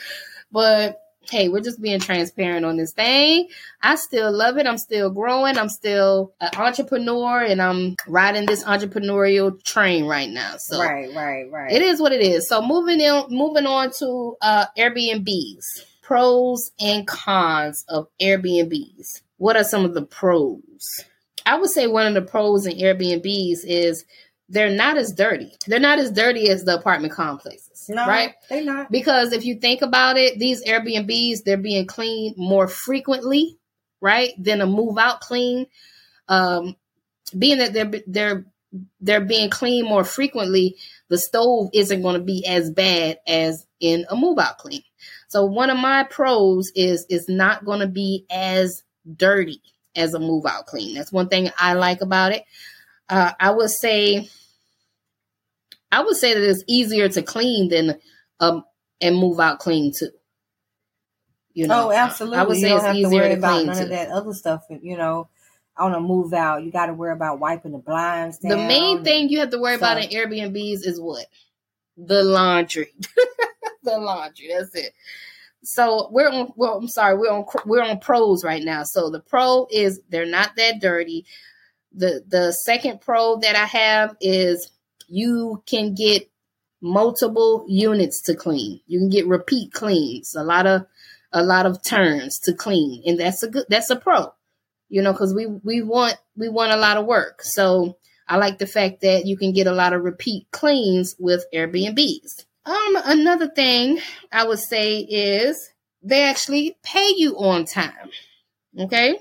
but 0.51 1.01
hey 1.31 1.49
we're 1.49 1.61
just 1.61 1.81
being 1.81 2.01
transparent 2.01 2.65
on 2.65 2.77
this 2.77 2.93
thing 2.93 3.49
i 3.83 3.95
still 3.95 4.33
love 4.33 4.57
it 4.59 4.67
i'm 4.67 4.79
still 4.79 5.11
growing 5.11 5.59
i'm 5.59 5.69
still 5.69 6.33
an 6.41 6.51
entrepreneur 6.57 7.43
and 7.43 7.61
i'm 7.61 7.95
riding 8.07 8.47
this 8.47 8.65
entrepreneurial 8.65 9.63
train 9.65 10.05
right 10.05 10.31
now 10.31 10.55
so 10.59 10.81
right, 10.81 11.15
right, 11.15 11.51
right. 11.51 11.73
it 11.73 11.83
is 11.83 12.01
what 12.01 12.13
it 12.13 12.21
is. 12.21 12.49
So 12.49 12.63
moving 12.63 13.01
on, 13.01 13.27
moving 13.31 13.67
on 13.67 13.91
to 13.99 14.37
uh, 14.41 14.67
Airbnbs, 14.79 15.85
pros 16.03 16.71
and 16.81 17.07
cons 17.07 17.85
of 17.89 18.09
Airbnbs. 18.21 19.23
What 19.39 19.57
are 19.57 19.65
some 19.65 19.85
of 19.85 19.95
the 19.95 20.03
pros? 20.03 21.05
I 21.47 21.57
would 21.59 21.71
say 21.71 21.87
one 21.87 22.07
of 22.09 22.15
the 22.15 22.23
pros 22.23 22.67
in 22.67 22.77
Airbnbs 22.77 23.61
is 23.65 24.05
they're 24.49 24.71
not 24.71 24.97
as 24.97 25.13
dirty. 25.13 25.53
They're 25.67 25.81
not 25.81 25.99
as 25.99 26.11
dirty 26.11 26.49
as 26.51 26.65
the 26.65 26.77
apartment 26.77 27.13
complexes, 27.13 27.87
No, 27.89 28.07
right? 28.07 28.35
They're 28.49 28.65
not. 28.65 28.91
Because 28.91 29.33
if 29.33 29.45
you 29.45 29.57
think 29.57 29.83
about 29.83 30.17
it, 30.19 30.39
these 30.39 30.65
Airbnbs 30.65 31.45
they're 31.45 31.57
being 31.57 31.87
cleaned 31.87 32.37
more 32.37 32.69
frequently, 32.69 33.59
right, 34.01 34.33
than 34.39 34.61
a 34.61 34.67
move 34.67 34.99
out 34.99 35.21
clean. 35.21 35.67
Um, 36.29 36.77
being 37.37 37.59
that 37.59 37.73
they're 37.73 37.93
they're 38.07 38.47
they're 39.01 39.25
being 39.25 39.51
cleaned 39.51 39.89
more 39.89 40.05
frequently, 40.05 40.77
the 41.09 41.19
stove 41.19 41.71
isn't 41.73 42.03
going 42.03 42.19
to 42.19 42.25
be 42.25 42.45
as 42.47 42.71
bad 42.71 43.19
as 43.27 43.67
in 43.81 44.05
a 44.11 44.17
move 44.17 44.39
out 44.39 44.59
clean. 44.59 44.83
So 45.29 45.45
one 45.45 45.71
of 45.71 45.79
my 45.79 46.05
pros 46.05 46.71
is 46.75 47.07
it's 47.09 47.29
not 47.29 47.65
going 47.65 47.81
to 47.81 47.89
be 47.89 48.27
as 48.31 48.83
dirty 49.17 49.63
as 49.97 50.15
a 50.15 50.21
move 50.21 50.47
out 50.47 50.67
clean. 50.67 50.95
That's 50.95 51.13
one 51.13 51.29
thing 51.29 51.51
I 51.59 51.75
like 51.75 52.01
about 52.01 52.33
it. 52.33 52.45
Uh, 53.09 53.33
I 53.39 53.51
would 53.51 53.71
say 53.71 54.29
I 55.91 56.03
would 56.03 56.17
say 56.17 56.35
that 56.35 56.49
it's 56.49 56.65
easier 56.67 57.09
to 57.09 57.23
clean 57.23 57.69
than 57.69 57.99
um 58.41 58.65
and 59.01 59.17
move 59.17 59.41
out 59.41 59.59
clean 59.59 59.93
too. 59.93 60.11
You 61.53 61.69
know, 61.69 61.89
oh, 61.89 61.93
absolutely. 61.93 62.39
I 62.39 62.43
would 62.43 62.57
you 62.57 62.63
say 62.63 62.69
don't 62.69 62.77
it's 62.79 62.87
have 62.87 62.95
to 62.95 63.01
easier 63.01 63.21
worry 63.21 63.29
to 63.31 63.39
about 63.39 63.53
clean 63.55 63.67
none 63.67 63.77
too. 63.77 63.83
of 63.85 63.89
that 63.89 64.11
other 64.11 64.35
stuff. 64.35 64.65
You 64.69 64.97
know, 64.97 65.29
on 65.79 65.95
a 65.95 66.01
move 66.01 66.35
out, 66.35 66.65
you 66.65 66.71
got 66.71 66.87
to 66.87 66.95
worry 66.95 67.13
about 67.13 67.39
wiping 67.39 67.73
the 67.73 67.79
blinds 67.79 68.39
down. 68.39 68.51
The 68.51 68.57
main 68.57 69.05
thing 69.05 69.29
you 69.31 69.41
have 69.41 69.51
to 69.51 69.59
worry 69.59 69.75
about 69.75 70.03
in 70.03 70.11
Airbnbs 70.11 70.87
is 70.87 71.01
what? 71.01 71.27
The 71.97 72.23
laundry. 72.23 72.93
the 73.83 73.99
laundry. 73.99 74.49
That's 74.55 74.75
it. 74.75 74.93
So 75.67 76.09
we're 76.13 76.29
on. 76.29 76.53
Well, 76.57 76.79
I'm 76.79 76.89
sorry. 76.89 77.19
We're 77.19 77.33
on. 77.33 77.45
We're 77.67 77.83
on 77.83 77.99
pros 77.99 78.45
right 78.45 78.63
now. 78.63 78.85
So 78.85 79.11
the 79.11 79.21
pro 79.21 79.67
is 79.71 80.01
they're 80.09 80.25
not 80.25 80.57
that 80.57 80.81
dirty. 80.81 81.27
The 81.93 82.23
the 82.27 82.53
second 82.53 83.01
pro 83.01 83.39
that 83.41 83.57
I 83.57 83.65
have 83.67 84.17
is 84.21 84.71
you 85.09 85.63
can 85.67 85.95
get 85.95 86.31
multiple 86.81 87.65
units 87.69 88.23
to 88.23 88.35
clean. 88.35 88.81
You 88.87 89.01
can 89.01 89.11
get 89.11 89.27
repeat 89.27 89.73
cleans. 89.73 90.35
A 90.37 90.45
lot 90.45 90.67
of 90.67 90.87
a 91.33 91.43
lot 91.43 91.67
of 91.67 91.83
turns 91.83 92.39
to 92.41 92.55
clean, 92.55 93.03
and 93.05 93.19
that's 93.19 93.43
a 93.43 93.51
good. 93.51 93.67
That's 93.69 93.91
a 93.91 93.97
pro. 93.97 94.33
You 94.89 95.03
know, 95.03 95.13
because 95.13 95.35
we 95.35 95.47
we 95.47 95.83
want 95.83 96.17
we 96.37 96.49
want 96.49 96.73
a 96.73 96.77
lot 96.77 96.97
of 96.97 97.07
work. 97.07 97.43
So 97.43 97.99
I 98.29 98.37
like 98.37 98.59
the 98.59 98.67
fact 98.67 99.01
that 99.03 99.27
you 99.27 99.37
can 99.37 99.53
get 99.53 99.67
a 99.67 99.73
lot 99.73 99.93
of 99.93 100.03
repeat 100.05 100.47
cleans 100.53 101.17
with 101.19 101.45
Airbnbs. 101.53 102.46
Um, 102.67 102.99
another 103.05 103.49
thing 103.49 104.01
I 104.33 104.45
would 104.45 104.59
say 104.59 104.99
is 104.99 105.71
they 106.03 106.25
actually 106.25 106.77
pay 106.83 107.13
you 107.17 107.37
on 107.39 107.65
time. 107.65 108.11
Okay. 108.79 109.19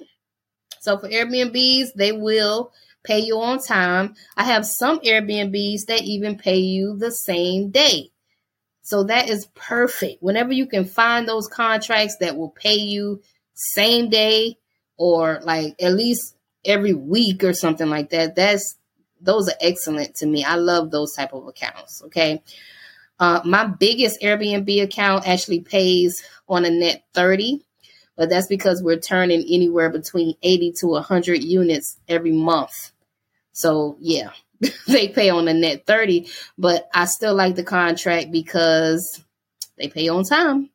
So 0.79 0.97
for 0.97 1.07
Airbnbs, 1.07 1.93
they 1.95 2.11
will 2.11 2.71
pay 3.03 3.19
you 3.19 3.39
on 3.39 3.59
time. 3.59 4.15
I 4.35 4.45
have 4.45 4.65
some 4.65 4.99
Airbnbs 4.99 5.85
that 5.87 6.01
even 6.01 6.37
pay 6.37 6.57
you 6.57 6.97
the 6.97 7.11
same 7.11 7.69
day. 7.69 8.09
So 8.81 9.03
that 9.03 9.29
is 9.29 9.47
perfect. 9.53 10.21
Whenever 10.21 10.53
you 10.53 10.65
can 10.65 10.85
find 10.85 11.27
those 11.27 11.47
contracts 11.47 12.17
that 12.19 12.35
will 12.37 12.49
pay 12.49 12.75
you 12.75 13.21
same 13.53 14.09
day 14.09 14.57
or 14.97 15.39
like 15.43 15.75
at 15.79 15.93
least 15.93 16.35
every 16.65 16.93
week 16.93 17.43
or 17.43 17.53
something 17.53 17.89
like 17.89 18.09
that, 18.09 18.35
that's 18.35 18.75
those 19.21 19.49
are 19.49 19.57
excellent 19.61 20.15
to 20.15 20.25
me. 20.25 20.43
I 20.43 20.55
love 20.55 20.91
those 20.91 21.13
type 21.13 21.33
of 21.33 21.47
accounts. 21.47 22.01
Okay. 22.05 22.43
Uh, 23.19 23.41
my 23.45 23.65
biggest 23.65 24.21
Airbnb 24.21 24.83
account 24.83 25.27
actually 25.27 25.61
pays 25.61 26.23
on 26.49 26.65
a 26.65 26.69
net 26.69 27.03
30, 27.13 27.61
but 28.17 28.29
that's 28.29 28.47
because 28.47 28.83
we're 28.83 28.99
turning 28.99 29.41
anywhere 29.49 29.89
between 29.89 30.35
80 30.43 30.73
to 30.79 30.87
100 30.87 31.43
units 31.43 31.97
every 32.07 32.31
month. 32.31 32.91
So, 33.53 33.97
yeah, 33.99 34.31
they 34.87 35.07
pay 35.09 35.29
on 35.29 35.47
a 35.47 35.53
net 35.53 35.85
30, 35.85 36.27
but 36.57 36.89
I 36.93 37.05
still 37.05 37.35
like 37.35 37.55
the 37.55 37.63
contract 37.63 38.31
because 38.31 39.23
they 39.77 39.87
pay 39.89 40.09
on 40.09 40.23
time. 40.25 40.69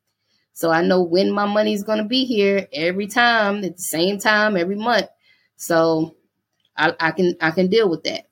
So 0.52 0.70
I 0.70 0.82
know 0.82 1.02
when 1.02 1.32
my 1.32 1.46
money's 1.46 1.84
going 1.84 1.98
to 1.98 2.04
be 2.04 2.26
here 2.26 2.68
every 2.72 3.06
time 3.06 3.64
at 3.64 3.76
the 3.76 3.82
same 3.82 4.18
time 4.18 4.56
every 4.58 4.76
month. 4.76 5.08
So 5.56 6.16
I, 6.76 6.94
I 7.00 7.12
can 7.12 7.36
I 7.40 7.50
can 7.52 7.68
deal 7.68 7.90
with 7.90 8.04
that. 8.04 8.29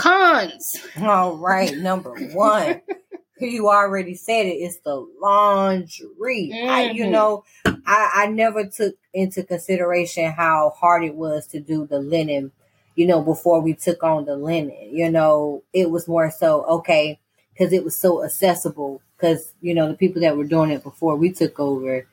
Cons. 0.00 0.76
All 1.02 1.36
right, 1.36 1.76
number 1.76 2.14
one. 2.32 2.80
you 3.40 3.68
already 3.68 4.14
said 4.14 4.46
it. 4.46 4.56
It's 4.56 4.78
the 4.80 4.96
laundry. 5.20 6.52
I, 6.68 6.90
you 6.94 7.04
Mhm. 7.06 7.10
know, 7.10 7.44
I, 7.86 8.10
I 8.14 8.26
never 8.28 8.66
took 8.66 8.94
into 9.14 9.42
consideration 9.44 10.30
how 10.32 10.70
hard 10.70 11.04
it 11.04 11.14
was 11.14 11.46
to 11.48 11.60
do 11.60 11.86
the 11.86 11.98
linen. 11.98 12.52
You 12.96 13.06
know, 13.06 13.22
before 13.22 13.60
we 13.60 13.74
took 13.74 14.02
on 14.02 14.24
the 14.24 14.36
linen, 14.36 14.90
you 14.92 15.10
know, 15.10 15.62
it 15.72 15.90
was 15.90 16.08
more 16.08 16.30
so 16.30 16.64
okay 16.64 17.18
because 17.52 17.72
it 17.72 17.84
was 17.84 17.96
so 17.96 18.24
accessible. 18.24 19.02
Because 19.16 19.52
you 19.60 19.74
know, 19.74 19.88
the 19.88 19.94
people 19.96 20.22
that 20.22 20.36
were 20.36 20.44
doing 20.44 20.70
it 20.70 20.82
before 20.82 21.16
we 21.16 21.30
took 21.32 21.60
over, 21.60 22.06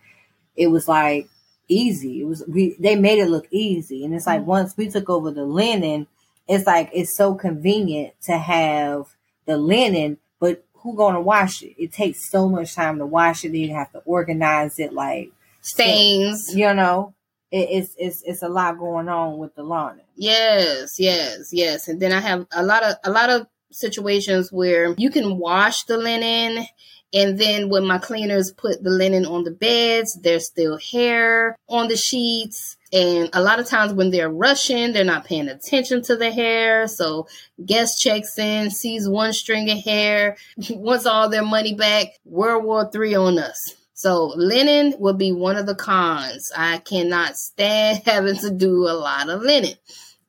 it 0.56 0.67
was 0.67 0.88
like 0.88 1.27
easy. 1.67 2.22
It 2.22 2.25
was 2.25 2.44
we 2.48 2.75
they 2.79 2.96
made 2.96 3.20
it 3.20 3.29
look 3.29 3.48
easy, 3.51 4.03
and 4.06 4.13
it's 4.13 4.27
like 4.27 4.46
once 4.46 4.75
we 4.77 4.89
took 4.89 5.10
over 5.10 5.32
the 5.32 5.46
linen, 5.46 6.08
it's 6.48 6.66
like 6.66 6.89
it's 6.94 7.16
so 7.16 7.36
convenient 7.36 8.13
to 8.24 8.38
have 8.38 9.08
the 9.46 9.58
linen, 9.58 10.18
but 10.39 10.63
who 10.74 10.96
gonna 10.96 11.22
wash 11.22 11.62
it? 11.63 11.75
It 11.77 11.92
takes 11.92 12.30
so 12.30 12.48
much 12.48 12.75
time 12.75 13.00
to 13.00 13.06
wash 13.06 13.44
it. 13.44 13.54
You 13.54 13.74
have 13.74 13.92
to 13.92 14.00
organize 14.00 14.80
it, 14.80 14.94
like 14.94 15.32
Stains. 15.62 16.56
you 16.56 16.74
know, 16.74 17.13
it, 17.51 17.68
it's 17.70 17.96
it's 17.98 18.24
it's 18.24 18.42
a 18.44 18.50
lot 18.50 18.77
going 18.77 19.10
on 19.10 19.38
with 19.38 19.56
the 19.56 19.63
laundry. 19.63 20.04
Yes, 20.16 21.00
yes, 21.00 21.50
yes. 21.51 21.88
And 21.88 22.00
then 22.00 22.12
I 22.12 22.20
have 22.22 22.48
a 22.51 22.63
lot 22.63 22.84
of 22.84 22.96
a 23.04 23.12
lot 23.12 23.30
of 23.30 23.48
situations 23.72 24.51
where 24.51 24.94
you 24.98 25.10
can 25.10 25.38
wash 25.38 25.84
the 25.84 25.98
linen 25.98 26.66
and 27.13 27.39
then 27.39 27.70
when 27.70 27.86
my 27.86 28.00
cleaners 28.00 28.51
put 28.51 28.84
the 28.84 28.89
linen 28.89 29.25
on 29.25 29.44
the 29.44 29.51
beds, 29.51 30.20
there's 30.22 30.48
still 30.48 30.77
hair 30.77 31.56
on 31.70 31.88
the 31.88 31.96
sheets. 31.96 32.76
And 32.94 33.29
a 33.34 33.41
lot 33.41 33.60
of 33.60 33.67
times 33.67 33.94
when 33.94 34.12
they're 34.12 34.29
rushing, 34.29 34.94
they're 34.94 35.03
not 35.03 35.25
paying 35.25 35.50
attention 35.50 36.01
to 36.03 36.15
the 36.15 36.32
hair. 36.32 36.88
So 36.88 37.27
guest 37.65 38.00
checks 38.01 38.38
in, 38.39 38.72
sees 38.72 39.10
one 39.10 39.34
string 39.34 39.70
of 39.70 39.77
hair, 39.84 40.38
wants 40.70 41.06
all 41.06 41.29
their 41.29 41.44
money 41.44 41.74
back. 41.74 42.08
World 42.24 42.63
War 42.63 42.89
Three 42.89 43.13
on 43.15 43.38
us. 43.39 43.75
So 43.94 44.27
linen 44.36 44.94
would 45.00 45.17
be 45.17 45.32
one 45.32 45.58
of 45.58 45.65
the 45.65 45.75
cons. 45.75 46.51
I 46.56 46.77
cannot 46.77 47.36
stand 47.36 48.03
having 48.06 48.38
to 48.38 48.51
do 48.51 48.88
a 48.88 48.94
lot 48.94 49.27
of 49.29 49.41
linen. 49.41 49.74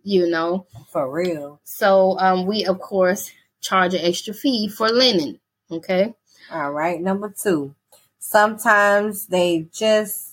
you 0.02 0.28
know. 0.28 0.66
For 0.90 1.10
real. 1.10 1.60
So 1.64 2.18
um, 2.18 2.46
we 2.46 2.64
of 2.64 2.80
course 2.80 3.30
charge 3.60 3.94
an 3.94 4.00
extra 4.02 4.32
fee 4.34 4.68
for 4.68 4.88
linen. 4.88 5.38
Okay. 5.70 6.14
All 6.50 6.72
right. 6.72 7.00
Number 7.00 7.28
two. 7.40 7.74
Sometimes 8.18 9.26
they 9.26 9.68
just 9.72 10.27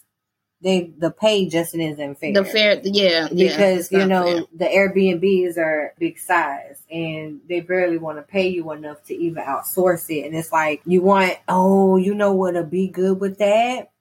they 0.62 0.92
the 0.98 1.12
pay 1.12 1.48
just 1.48 1.76
isn't 1.76 2.16
fair. 2.16 2.34
The 2.34 2.46
fair, 2.46 2.80
yeah, 2.84 3.28
yeah, 3.32 3.50
because 3.50 3.80
it's 3.82 3.92
you 3.92 4.06
know 4.06 4.24
fair. 4.24 4.44
the 4.56 4.66
Airbnbs 4.66 5.58
are 5.58 5.94
big 6.00 6.18
size 6.18 6.82
and 6.90 7.42
they 7.48 7.60
barely 7.60 7.98
want 7.98 8.18
to 8.18 8.24
pay 8.24 8.48
you 8.48 8.72
enough 8.72 9.04
to 9.06 9.16
even 9.16 9.44
outsource 9.44 10.10
it. 10.10 10.26
And 10.26 10.36
it's 10.36 10.52
like 10.52 10.82
you 10.86 11.02
want, 11.02 11.38
oh, 11.48 11.98
you 11.98 12.16
know 12.16 12.34
what'll 12.34 12.64
be 12.64 12.88
good 12.88 13.20
with 13.20 13.38
that 13.40 13.92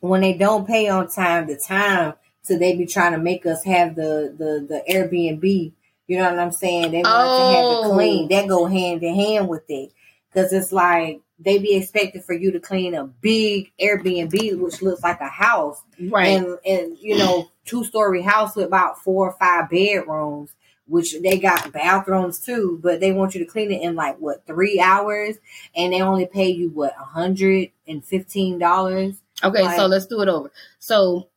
when 0.00 0.20
they 0.20 0.34
don't 0.34 0.66
pay 0.66 0.88
on 0.88 1.08
time 1.08 1.46
to 1.48 1.56
time, 1.58 2.14
so 2.42 2.56
they 2.56 2.76
be 2.76 2.86
trying 2.86 3.12
to 3.12 3.18
make 3.18 3.44
us 3.46 3.64
have 3.64 3.94
the 3.96 4.34
the 4.36 4.66
the 4.68 4.82
Airbnb. 4.92 5.72
You 6.06 6.18
know 6.18 6.24
what 6.30 6.38
I'm 6.40 6.52
saying? 6.52 6.90
They 6.90 7.02
want 7.02 7.06
to 7.06 7.56
have 7.56 7.64
Oh. 7.66 7.90
it 7.90 7.94
clean. 7.94 8.28
That 8.28 8.48
go 8.48 8.66
hand 8.66 9.02
in 9.02 9.14
hand 9.14 9.48
with 9.48 9.64
it 9.68 9.92
because 10.32 10.52
it's 10.52 10.72
like 10.72 11.20
they 11.42 11.58
be 11.58 11.74
expecting 11.74 12.22
for 12.22 12.34
you 12.34 12.52
to 12.52 12.60
clean 12.60 12.94
a 12.94 13.04
big 13.04 13.72
Airbnb, 13.80 14.58
which 14.58 14.82
looks 14.82 15.02
like 15.02 15.20
a 15.20 15.28
house 15.28 15.82
right. 16.08 16.26
and 16.26 16.58
and 16.64 16.98
you 16.98 17.18
know 17.18 17.50
two 17.64 17.84
story 17.84 18.22
house 18.22 18.54
with 18.54 18.66
about 18.66 18.98
four 18.98 19.30
or 19.30 19.36
five 19.38 19.70
bedrooms 19.70 20.50
which 20.86 21.14
they 21.22 21.38
got 21.38 21.72
bathrooms 21.72 22.40
too 22.40 22.78
but 22.82 22.98
they 22.98 23.12
want 23.12 23.32
you 23.32 23.38
to 23.44 23.50
clean 23.50 23.70
it 23.70 23.80
in 23.80 23.94
like 23.94 24.18
what 24.18 24.44
three 24.44 24.80
hours 24.80 25.36
and 25.76 25.92
they 25.92 26.00
only 26.00 26.26
pay 26.26 26.50
you 26.50 26.68
what 26.70 26.92
a 27.00 27.04
hundred 27.04 27.70
and 27.86 28.04
fifteen 28.04 28.58
dollars 28.58 29.22
Okay, 29.42 29.76
so 29.76 29.86
let's 29.86 30.06
do 30.06 30.20
it 30.20 30.28
over. 30.28 30.50
So 30.78 31.28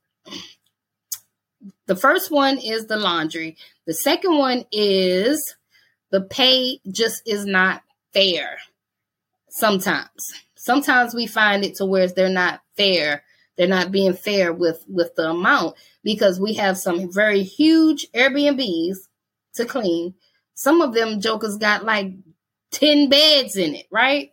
the 1.85 1.95
first 1.95 2.31
one 2.31 2.57
is 2.57 2.87
the 2.87 2.97
laundry. 2.97 3.57
The 3.85 3.93
second 3.93 4.37
one 4.37 4.65
is 4.71 5.55
the 6.09 6.21
pay 6.21 6.79
just 6.91 7.21
is 7.25 7.45
not 7.45 7.81
fair. 8.13 8.57
Sometimes. 9.55 10.33
Sometimes 10.55 11.13
we 11.13 11.27
find 11.27 11.63
it 11.63 11.75
to 11.75 11.85
where 11.85 12.07
they're 12.07 12.27
not 12.27 12.61
fair. 12.75 13.23
They're 13.55 13.67
not 13.67 13.91
being 13.91 14.13
fair 14.13 14.51
with 14.51 14.83
with 14.87 15.13
the 15.15 15.29
amount 15.29 15.75
because 16.03 16.39
we 16.39 16.55
have 16.55 16.75
some 16.75 17.13
very 17.13 17.43
huge 17.43 18.07
Airbnbs 18.13 18.95
to 19.53 19.65
clean. 19.65 20.15
Some 20.55 20.81
of 20.81 20.95
them 20.95 21.21
jokers 21.21 21.57
got 21.57 21.85
like 21.85 22.13
10 22.71 23.09
beds 23.09 23.55
in 23.55 23.75
it, 23.75 23.85
right? 23.91 24.31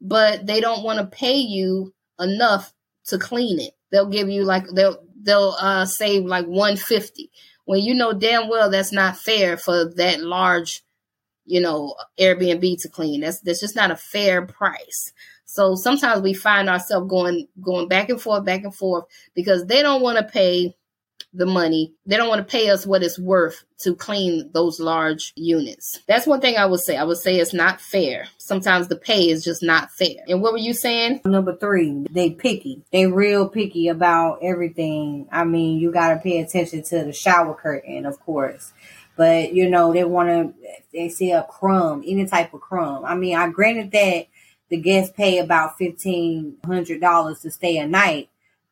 But 0.00 0.46
they 0.46 0.60
don't 0.60 0.82
want 0.82 0.98
to 0.98 1.16
pay 1.16 1.36
you 1.36 1.94
enough 2.18 2.74
to 3.04 3.18
clean 3.18 3.60
it. 3.60 3.72
They'll 3.92 4.10
give 4.10 4.28
you 4.28 4.42
like 4.42 4.66
they'll 4.74 4.98
they'll 5.22 5.54
uh 5.60 5.86
save 5.86 6.24
like 6.24 6.46
150 6.46 7.30
when 7.66 7.84
you 7.84 7.94
know 7.94 8.12
damn 8.12 8.48
well 8.48 8.68
that's 8.68 8.90
not 8.90 9.16
fair 9.16 9.56
for 9.56 9.92
that 9.94 10.22
large, 10.22 10.82
you 11.46 11.60
know, 11.60 11.94
Airbnb 12.18 12.82
to 12.82 12.88
clean. 12.88 13.20
That's 13.20 13.40
that's 13.40 13.60
just 13.60 13.76
not 13.76 13.90
a 13.90 13.96
fair 13.96 14.42
price. 14.46 15.12
So 15.44 15.74
sometimes 15.74 16.22
we 16.22 16.34
find 16.34 16.68
ourselves 16.68 17.08
going 17.08 17.48
going 17.60 17.88
back 17.88 18.10
and 18.10 18.20
forth, 18.20 18.44
back 18.44 18.64
and 18.64 18.74
forth 18.74 19.04
because 19.34 19.64
they 19.66 19.82
don't 19.82 20.02
want 20.02 20.18
to 20.18 20.24
pay 20.24 20.76
the 21.32 21.46
money. 21.46 21.92
They 22.06 22.16
don't 22.16 22.28
want 22.28 22.46
to 22.46 22.50
pay 22.50 22.70
us 22.70 22.86
what 22.86 23.02
it's 23.02 23.18
worth 23.18 23.64
to 23.78 23.94
clean 23.94 24.50
those 24.52 24.80
large 24.80 25.32
units. 25.36 26.00
That's 26.06 26.26
one 26.26 26.40
thing 26.40 26.56
I 26.56 26.66
would 26.66 26.80
say. 26.80 26.96
I 26.96 27.04
would 27.04 27.18
say 27.18 27.36
it's 27.36 27.52
not 27.52 27.80
fair. 27.80 28.26
Sometimes 28.38 28.88
the 28.88 28.96
pay 28.96 29.28
is 29.28 29.44
just 29.44 29.62
not 29.62 29.90
fair. 29.90 30.16
And 30.28 30.40
what 30.40 30.52
were 30.52 30.58
you 30.58 30.72
saying? 30.72 31.20
number 31.24 31.56
three 31.56 32.06
they 32.10 32.30
picky 32.30 32.82
they 32.92 33.06
real 33.06 33.48
picky 33.48 33.88
about 33.88 34.38
everything 34.42 35.26
i 35.30 35.44
mean 35.44 35.78
you 35.78 35.92
got 35.92 36.14
to 36.14 36.16
pay 36.20 36.40
attention 36.40 36.82
to 36.82 37.04
the 37.04 37.12
shower 37.12 37.54
curtain 37.54 38.06
of 38.06 38.18
course 38.20 38.72
but 39.16 39.52
you 39.52 39.68
know 39.68 39.92
they 39.92 40.04
want 40.04 40.28
to 40.28 40.54
they 40.92 41.08
see 41.08 41.32
a 41.32 41.42
crumb 41.44 42.02
any 42.06 42.26
type 42.26 42.52
of 42.54 42.60
crumb 42.60 43.04
i 43.04 43.14
mean 43.14 43.36
i 43.36 43.48
granted 43.48 43.90
that 43.90 44.26
the 44.68 44.76
guests 44.76 45.12
pay 45.16 45.38
about 45.38 45.76
fifteen 45.78 46.56
hundred 46.64 47.00
dollars 47.00 47.40
to 47.40 47.50
stay 47.50 47.78
a 47.78 47.86
night 47.86 48.28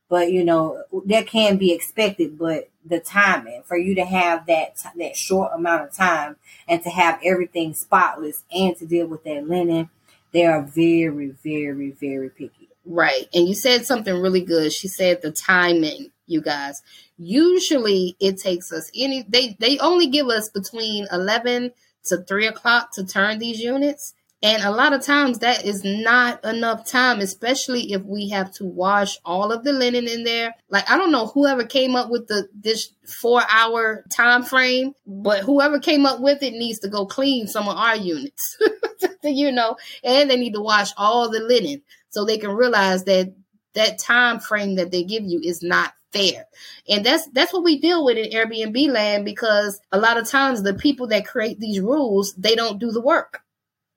but 0.08 0.30
you 0.30 0.44
know 0.44 0.82
that 1.06 1.26
can 1.26 1.56
be 1.56 1.72
expected 1.72 2.38
but 2.38 2.68
the 2.84 3.00
timing 3.00 3.62
for 3.64 3.76
you 3.76 3.94
to 3.94 4.04
have 4.04 4.46
that 4.46 4.76
that 4.96 5.16
short 5.16 5.50
amount 5.54 5.82
of 5.82 5.92
time 5.92 6.36
and 6.68 6.82
to 6.82 6.90
have 6.90 7.18
everything 7.24 7.74
spotless 7.74 8.44
and 8.54 8.76
to 8.76 8.86
deal 8.86 9.06
with 9.06 9.24
that 9.24 9.48
linen 9.48 9.88
they 10.32 10.44
are 10.44 10.62
very 10.62 11.28
very 11.42 11.90
very 11.92 12.28
picky 12.28 12.68
Right. 12.86 13.28
And 13.32 13.48
you 13.48 13.54
said 13.54 13.86
something 13.86 14.14
really 14.20 14.42
good. 14.42 14.72
She 14.72 14.88
said 14.88 15.22
the 15.22 15.30
timing, 15.30 16.10
you 16.26 16.40
guys. 16.40 16.82
Usually 17.16 18.16
it 18.20 18.38
takes 18.38 18.72
us 18.72 18.90
any 18.94 19.24
they 19.28 19.56
they 19.58 19.78
only 19.78 20.06
give 20.08 20.28
us 20.28 20.48
between 20.48 21.06
eleven 21.12 21.72
to 22.06 22.18
three 22.18 22.46
o'clock 22.46 22.92
to 22.94 23.06
turn 23.06 23.38
these 23.38 23.60
units. 23.60 24.14
And 24.42 24.62
a 24.62 24.70
lot 24.70 24.92
of 24.92 25.00
times 25.00 25.38
that 25.38 25.64
is 25.64 25.84
not 25.84 26.44
enough 26.44 26.86
time, 26.86 27.20
especially 27.20 27.94
if 27.94 28.02
we 28.02 28.28
have 28.28 28.52
to 28.56 28.66
wash 28.66 29.16
all 29.24 29.50
of 29.50 29.64
the 29.64 29.72
linen 29.72 30.06
in 30.06 30.24
there. 30.24 30.54
Like 30.68 30.90
I 30.90 30.98
don't 30.98 31.12
know 31.12 31.28
whoever 31.28 31.64
came 31.64 31.96
up 31.96 32.10
with 32.10 32.26
the 32.26 32.48
this 32.54 32.90
four 33.22 33.42
hour 33.48 34.04
time 34.10 34.42
frame, 34.42 34.92
but 35.06 35.44
whoever 35.44 35.78
came 35.78 36.04
up 36.04 36.20
with 36.20 36.42
it 36.42 36.52
needs 36.52 36.80
to 36.80 36.88
go 36.88 37.06
clean 37.06 37.46
some 37.46 37.68
of 37.68 37.76
our 37.76 37.96
units. 37.96 38.58
you 39.24 39.50
know, 39.50 39.76
and 40.02 40.30
they 40.30 40.36
need 40.36 40.52
to 40.52 40.60
wash 40.60 40.90
all 40.98 41.30
the 41.30 41.40
linen 41.40 41.80
so 42.10 42.24
they 42.24 42.36
can 42.38 42.50
realize 42.50 43.04
that 43.04 43.34
that 43.74 43.98
time 43.98 44.40
frame 44.40 44.76
that 44.76 44.90
they 44.90 45.02
give 45.04 45.24
you 45.24 45.40
is 45.42 45.62
not 45.62 45.92
fair. 46.14 46.46
And 46.88 47.04
that's 47.04 47.26
that's 47.28 47.52
what 47.52 47.64
we 47.64 47.80
deal 47.80 48.04
with 48.04 48.16
in 48.16 48.30
Airbnb 48.30 48.88
land 48.90 49.24
because 49.24 49.80
a 49.92 49.98
lot 49.98 50.18
of 50.18 50.28
times 50.28 50.62
the 50.62 50.74
people 50.74 51.08
that 51.08 51.26
create 51.26 51.60
these 51.60 51.80
rules, 51.80 52.34
they 52.34 52.54
don't 52.54 52.78
do 52.78 52.90
the 52.90 53.00
work. 53.00 53.42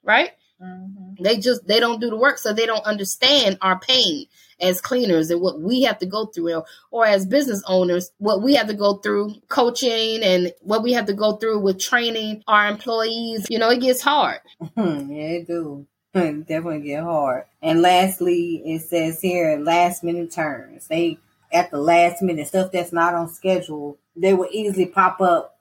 Right? 0.04 0.32
Mm-hmm. 0.62 1.24
They 1.24 1.38
just 1.38 1.68
they 1.68 1.80
don't 1.80 2.02
do 2.02 2.10
the 2.10 2.18
work 2.18 2.38
so 2.38 2.52
they 2.54 2.66
don't 2.66 2.86
understand 2.86 3.58
our 3.62 3.80
pain 3.80 4.26
as 4.60 4.82
cleaners 4.82 5.30
and 5.30 5.40
what 5.40 5.62
we 5.62 5.84
have 5.84 6.00
to 6.00 6.08
go 6.08 6.26
through 6.26 6.56
or, 6.56 6.66
or 6.90 7.06
as 7.06 7.28
business 7.28 7.62
owners 7.68 8.10
what 8.18 8.42
we 8.42 8.56
have 8.56 8.66
to 8.66 8.74
go 8.74 8.96
through 8.96 9.36
coaching 9.50 10.24
and 10.24 10.52
what 10.62 10.82
we 10.82 10.94
have 10.94 11.06
to 11.06 11.14
go 11.14 11.36
through 11.36 11.60
with 11.60 11.80
training 11.80 12.42
our 12.48 12.68
employees 12.68 13.46
you 13.52 13.60
know 13.60 13.70
it 13.70 13.82
gets 13.82 14.02
hard 14.02 14.40
yeah, 14.76 14.84
it 14.84 15.46
do. 15.48 15.86
It 16.14 16.48
Definitely 16.48 16.82
get 16.82 17.04
hard. 17.04 17.44
And 17.62 17.84
lastly, 17.84 18.64
it 18.66 18.82
says 18.82 19.22
here 19.22 19.60
last 19.60 20.04
minute 20.04 20.32
turns. 20.32 20.88
They 20.88 21.20
at 21.52 21.72
the 21.72 21.78
last 21.78 22.22
minute 22.22 22.48
stuff 22.48 22.72
that's 22.72 22.94
not 22.94 23.14
on 23.14 23.30
schedule, 23.30 23.98
they 24.16 24.34
will 24.34 24.50
easily 24.52 24.86
pop 24.86 25.22
up 25.22 25.58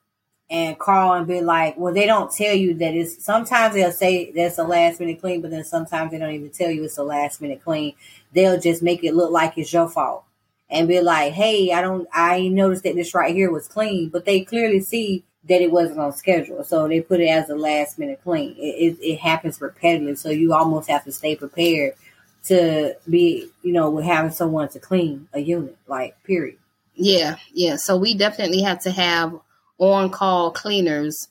and 0.48 0.78
call 0.78 1.14
and 1.14 1.26
be 1.26 1.40
like, 1.40 1.76
well, 1.76 1.92
they 1.92 2.06
don't 2.06 2.32
tell 2.32 2.54
you 2.54 2.74
that 2.74 2.94
it's 2.94 3.24
sometimes 3.24 3.74
they'll 3.74 3.90
say 3.90 4.30
that's 4.30 4.58
a 4.58 4.64
last 4.64 5.00
minute 5.00 5.20
clean, 5.20 5.40
but 5.40 5.50
then 5.50 5.64
sometimes 5.64 6.10
they 6.10 6.18
don't 6.18 6.34
even 6.34 6.50
tell 6.50 6.70
you 6.70 6.84
it's 6.84 6.98
a 6.98 7.02
last 7.02 7.40
minute 7.40 7.62
clean. 7.64 7.94
They'll 8.32 8.60
just 8.60 8.82
make 8.82 9.02
it 9.02 9.14
look 9.14 9.30
like 9.30 9.58
it's 9.58 9.72
your 9.72 9.88
fault 9.88 10.24
and 10.70 10.88
be 10.88 11.00
like, 11.00 11.32
hey, 11.32 11.72
I 11.72 11.80
don't, 11.80 12.08
I 12.12 12.48
noticed 12.48 12.84
that 12.84 12.94
this 12.94 13.14
right 13.14 13.34
here 13.34 13.50
was 13.50 13.68
clean, 13.68 14.08
but 14.08 14.24
they 14.24 14.42
clearly 14.42 14.80
see 14.80 15.24
that 15.48 15.62
it 15.62 15.70
wasn't 15.70 16.00
on 16.00 16.12
schedule. 16.12 16.64
So 16.64 16.88
they 16.88 17.00
put 17.00 17.20
it 17.20 17.28
as 17.28 17.48
a 17.50 17.56
last 17.56 17.98
minute 17.98 18.20
clean. 18.22 18.56
It, 18.58 18.98
it, 18.98 18.98
it 19.00 19.18
happens 19.18 19.58
repetitively. 19.58 20.18
So 20.18 20.30
you 20.30 20.52
almost 20.52 20.88
have 20.88 21.04
to 21.04 21.12
stay 21.12 21.36
prepared 21.36 21.94
to 22.48 22.96
be, 23.08 23.48
you 23.62 23.72
know, 23.72 23.90
with 23.90 24.04
having 24.04 24.30
someone 24.30 24.68
to 24.70 24.78
clean 24.78 25.28
a 25.32 25.40
unit, 25.40 25.76
like, 25.86 26.22
period. 26.24 26.58
Yeah, 26.94 27.36
yeah. 27.52 27.76
So 27.76 27.96
we 27.96 28.14
definitely 28.14 28.62
have 28.62 28.80
to 28.82 28.90
have 28.90 29.38
on 29.78 30.10
call 30.10 30.50
cleaners 30.50 31.28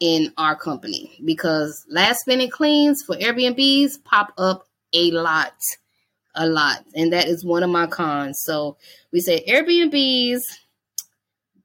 in 0.00 0.32
our 0.36 0.54
company 0.54 1.18
because 1.24 1.84
last 1.88 2.26
minute 2.26 2.52
cleans 2.52 3.02
for 3.02 3.16
Airbnbs 3.16 4.04
pop 4.04 4.32
up 4.38 4.66
a 4.92 5.10
lot, 5.10 5.54
a 6.34 6.46
lot. 6.46 6.84
And 6.94 7.12
that 7.12 7.26
is 7.26 7.44
one 7.44 7.62
of 7.62 7.70
my 7.70 7.86
cons. 7.86 8.40
So 8.44 8.76
we 9.12 9.20
say 9.20 9.44
Airbnbs, 9.46 10.40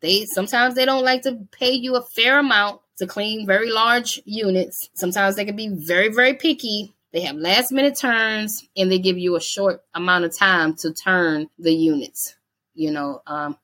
they 0.01 0.25
sometimes 0.25 0.75
they 0.75 0.85
don't 0.85 1.03
like 1.03 1.23
to 1.23 1.47
pay 1.51 1.71
you 1.71 1.95
a 1.95 2.01
fair 2.15 2.39
amount 2.39 2.81
to 2.97 3.07
clean 3.07 3.45
very 3.45 3.71
large 3.71 4.21
units. 4.25 4.89
Sometimes 4.93 5.35
they 5.35 5.45
can 5.45 5.55
be 5.55 5.69
very, 5.69 6.09
very 6.09 6.33
picky. 6.33 6.93
They 7.13 7.21
have 7.21 7.35
last 7.35 7.71
minute 7.71 7.97
turns 7.97 8.67
and 8.75 8.91
they 8.91 8.99
give 8.99 9.17
you 9.17 9.35
a 9.35 9.41
short 9.41 9.81
amount 9.93 10.25
of 10.25 10.35
time 10.35 10.73
to 10.77 10.93
turn 10.93 11.47
the 11.59 11.73
units 11.73 12.35
you 12.75 12.91
know 12.91 13.21
um 13.27 13.55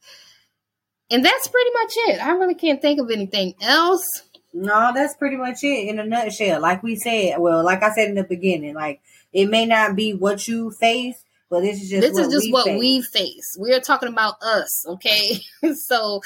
and 1.10 1.26
that's 1.26 1.48
pretty 1.48 1.72
much 1.74 1.94
it 1.96 2.24
i 2.24 2.32
really 2.32 2.54
can't 2.54 2.82
think 2.82 3.00
of 3.00 3.10
anything 3.10 3.56
else 3.62 4.06
No, 4.54 4.92
that's 4.94 5.16
pretty 5.16 5.36
much 5.36 5.64
it 5.64 5.88
in 5.90 6.00
a 6.00 6.04
nutshell. 6.04 6.60
Like 6.60 6.82
we 6.82 6.96
said, 6.96 7.38
well, 7.38 7.64
like 7.64 7.84
I 7.84 7.92
said 7.94 8.10
in 8.10 8.16
the 8.16 8.24
beginning, 8.24 8.74
like 8.74 9.00
it 9.32 9.48
may 9.48 9.66
not 9.68 9.96
be 9.96 10.14
what 10.14 10.48
you 10.48 10.72
face, 10.72 11.24
but 11.50 11.62
this 11.62 11.82
is 11.82 11.90
just 11.90 12.02
this 12.02 12.18
is 12.18 12.34
just 12.34 12.46
we 12.46 12.52
what 12.52 12.66
face. 12.66 12.80
we 12.80 13.02
face 13.02 13.56
we're 13.58 13.80
talking 13.80 14.10
about 14.10 14.42
us 14.42 14.86
okay 14.88 15.40
so 15.74 16.22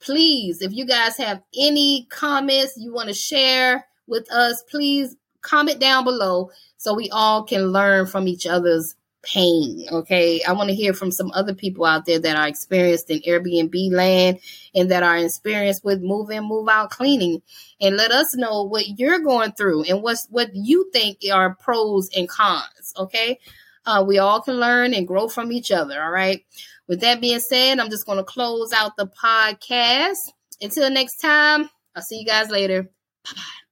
please 0.00 0.60
if 0.60 0.72
you 0.72 0.84
guys 0.84 1.16
have 1.16 1.42
any 1.58 2.06
comments 2.10 2.74
you 2.76 2.92
want 2.92 3.08
to 3.08 3.14
share 3.14 3.86
with 4.06 4.30
us 4.30 4.62
please 4.70 5.16
comment 5.46 5.80
down 5.80 6.04
below 6.04 6.50
so 6.76 6.94
we 6.94 7.08
all 7.10 7.44
can 7.44 7.72
learn 7.72 8.06
from 8.06 8.28
each 8.28 8.46
other's 8.46 8.94
pain. 9.26 9.86
Okay. 9.90 10.40
I 10.46 10.52
want 10.52 10.68
to 10.68 10.74
hear 10.74 10.94
from 10.94 11.10
some 11.10 11.30
other 11.32 11.54
people 11.54 11.84
out 11.84 12.06
there 12.06 12.18
that 12.18 12.36
are 12.36 12.46
experienced 12.46 13.10
in 13.10 13.20
Airbnb 13.20 13.92
land 13.92 14.38
and 14.74 14.90
that 14.90 15.02
are 15.02 15.16
experienced 15.18 15.84
with 15.84 16.00
move 16.00 16.30
in, 16.30 16.44
move 16.44 16.68
out 16.68 16.90
cleaning. 16.90 17.42
And 17.80 17.96
let 17.96 18.10
us 18.10 18.34
know 18.36 18.62
what 18.62 18.98
you're 18.98 19.18
going 19.18 19.52
through 19.52 19.84
and 19.84 20.02
what's 20.02 20.26
what 20.30 20.50
you 20.54 20.88
think 20.92 21.18
are 21.32 21.54
pros 21.56 22.08
and 22.16 22.28
cons. 22.28 22.94
Okay. 22.96 23.38
Uh, 23.84 24.04
we 24.06 24.18
all 24.18 24.40
can 24.40 24.54
learn 24.54 24.94
and 24.94 25.06
grow 25.06 25.28
from 25.28 25.52
each 25.52 25.70
other. 25.70 26.02
All 26.02 26.10
right. 26.10 26.44
With 26.88 27.00
that 27.00 27.20
being 27.20 27.40
said, 27.40 27.78
I'm 27.78 27.90
just 27.90 28.06
going 28.06 28.18
to 28.18 28.24
close 28.24 28.72
out 28.72 28.96
the 28.96 29.08
podcast. 29.08 30.18
Until 30.60 30.90
next 30.90 31.16
time, 31.16 31.68
I'll 31.94 32.02
see 32.02 32.20
you 32.20 32.26
guys 32.26 32.48
later. 32.48 32.82
Bye 32.82 33.32
bye. 33.34 33.65